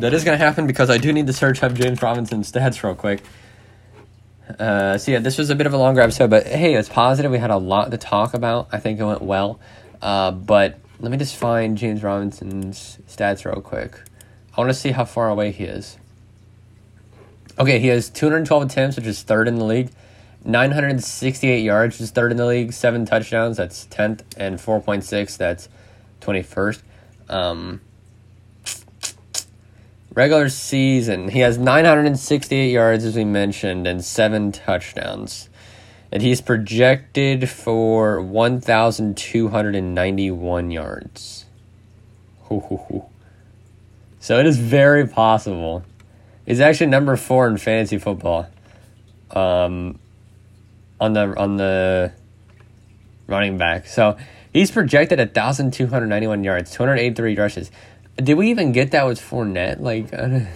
that 0.00 0.14
is 0.14 0.24
going 0.24 0.38
to 0.38 0.44
happen 0.44 0.66
because 0.66 0.90
I 0.90 0.98
do 0.98 1.12
need 1.12 1.26
to 1.26 1.32
search 1.32 1.62
up 1.62 1.74
James 1.74 2.02
Robinson's 2.02 2.50
stats 2.50 2.82
real 2.82 2.94
quick. 2.94 3.22
Uh, 4.58 4.96
so 4.96 5.12
yeah, 5.12 5.18
this 5.18 5.36
was 5.36 5.50
a 5.50 5.54
bit 5.54 5.66
of 5.66 5.74
a 5.74 5.76
longer 5.76 6.00
episode, 6.00 6.30
but 6.30 6.46
hey, 6.46 6.74
it's 6.74 6.88
positive. 6.88 7.30
We 7.30 7.38
had 7.38 7.50
a 7.50 7.58
lot 7.58 7.90
to 7.90 7.98
talk 7.98 8.34
about. 8.34 8.68
I 8.72 8.78
think 8.78 8.98
it 8.98 9.04
went 9.04 9.22
well. 9.22 9.60
Uh, 10.00 10.30
but 10.30 10.78
let 11.00 11.12
me 11.12 11.18
just 11.18 11.36
find 11.36 11.76
James 11.76 12.02
Robinson's 12.02 12.98
stats 13.08 13.44
real 13.44 13.60
quick. 13.60 14.00
I 14.56 14.60
want 14.60 14.70
to 14.70 14.74
see 14.74 14.90
how 14.90 15.04
far 15.04 15.28
away 15.28 15.52
he 15.52 15.64
is. 15.64 15.98
Okay, 17.58 17.78
he 17.78 17.88
has 17.88 18.08
212 18.08 18.62
attempts, 18.62 18.96
which 18.96 19.06
is 19.06 19.22
third 19.22 19.48
in 19.48 19.56
the 19.56 19.64
league. 19.64 19.90
968 20.44 21.60
yards, 21.60 21.96
which 21.96 22.02
is 22.02 22.10
third 22.10 22.30
in 22.30 22.36
the 22.36 22.46
league. 22.46 22.72
Seven 22.72 23.04
touchdowns, 23.04 23.56
that's 23.56 23.86
10th. 23.86 24.22
And 24.36 24.58
4.6, 24.58 25.36
that's 25.36 25.68
21st. 26.20 26.82
Um, 27.28 27.80
regular 30.18 30.48
season, 30.48 31.28
he 31.28 31.38
has 31.38 31.58
968 31.58 32.72
yards, 32.72 33.04
as 33.04 33.14
we 33.14 33.24
mentioned, 33.24 33.86
and 33.86 34.04
seven 34.04 34.50
touchdowns. 34.50 35.48
and 36.10 36.22
he's 36.22 36.40
projected 36.40 37.48
for 37.48 38.20
1,291 38.20 40.70
yards. 40.70 41.44
So 44.18 44.40
it 44.40 44.46
is 44.46 44.58
very 44.58 45.06
possible. 45.06 45.84
He's 46.46 46.60
actually 46.60 46.88
number 46.88 47.14
four 47.16 47.46
in 47.46 47.58
fantasy 47.58 47.98
football. 47.98 48.48
Um, 49.30 50.00
on 50.98 51.12
the 51.12 51.38
on 51.38 51.58
the 51.58 52.12
running 53.26 53.58
back. 53.58 53.86
So 53.86 54.16
he's 54.52 54.70
projected 54.70 55.18
1,291 55.18 56.42
yards, 56.42 56.70
283 56.72 57.36
rushes. 57.36 57.70
Did 58.22 58.34
we 58.34 58.50
even 58.50 58.72
get 58.72 58.90
that 58.90 59.06
with 59.06 59.20
Fournette? 59.20 59.80
Like, 59.80 60.12
I 60.12 60.16
don't, 60.16 60.48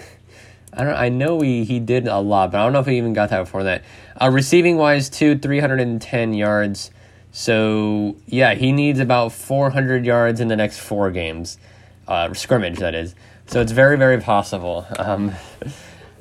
I 0.72 0.85
don't. 0.85 0.94
I 0.94 1.09
know 1.09 1.40
he 1.40 1.64
he 1.64 1.79
did 1.81 2.09
a 2.09 2.18
lot, 2.18 2.53
but 2.53 2.61
I 2.61 2.64
don't 2.64 2.72
know 2.72 2.81
if 2.81 2.87
he 2.87 2.98
even 2.98 3.12
got 3.12 3.31
that 3.31 3.44
before 3.44 3.64
that. 3.64 3.83
Uh, 4.20 4.31
receiving 4.31 4.77
wise, 4.77 5.09
too, 5.09 5.38
310 5.38 6.35
yards. 6.35 6.90
So 7.33 8.16
yeah, 8.27 8.55
he 8.55 8.72
needs 8.72 9.01
about 9.01 9.33
400 9.33 10.05
yards 10.05 10.40
in 10.40 10.48
the 10.48 10.57
next 10.57 10.79
four 10.79 11.11
games, 11.11 11.59
uh, 12.07 12.33
scrimmage 12.35 12.79
that 12.79 12.94
is. 12.94 13.14
So 13.46 13.61
it's 13.61 13.72
very 13.72 13.96
very 13.96 14.20
possible. 14.20 14.87
Um, 14.98 15.33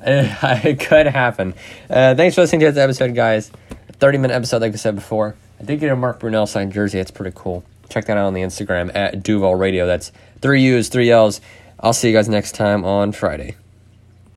it 0.00 0.80
could 0.80 1.06
happen. 1.06 1.54
Uh, 1.90 2.14
thanks 2.14 2.34
for 2.34 2.40
listening 2.40 2.60
to 2.60 2.72
this 2.72 2.78
episode, 2.78 3.14
guys. 3.14 3.52
30 3.92 4.18
minute 4.18 4.34
episode, 4.34 4.62
like 4.62 4.72
I 4.72 4.76
said 4.76 4.94
before. 4.94 5.36
I 5.60 5.64
did 5.64 5.80
get 5.80 5.92
a 5.92 5.96
Mark 5.96 6.18
Brunell 6.18 6.48
signed 6.48 6.72
jersey. 6.72 6.98
That's 6.98 7.10
pretty 7.10 7.36
cool. 7.36 7.62
Check 7.88 8.06
that 8.06 8.16
out 8.16 8.26
on 8.26 8.34
the 8.34 8.40
Instagram 8.40 8.90
at 8.94 9.22
Duval 9.22 9.54
Radio. 9.54 9.86
That's 9.86 10.12
three 10.42 10.62
U's, 10.62 10.88
three 10.88 11.10
L's. 11.10 11.40
I'll 11.80 11.92
see 11.92 12.08
you 12.08 12.14
guys 12.14 12.28
next 12.28 12.54
time 12.54 12.84
on 12.84 13.12
Friday. 13.12 13.56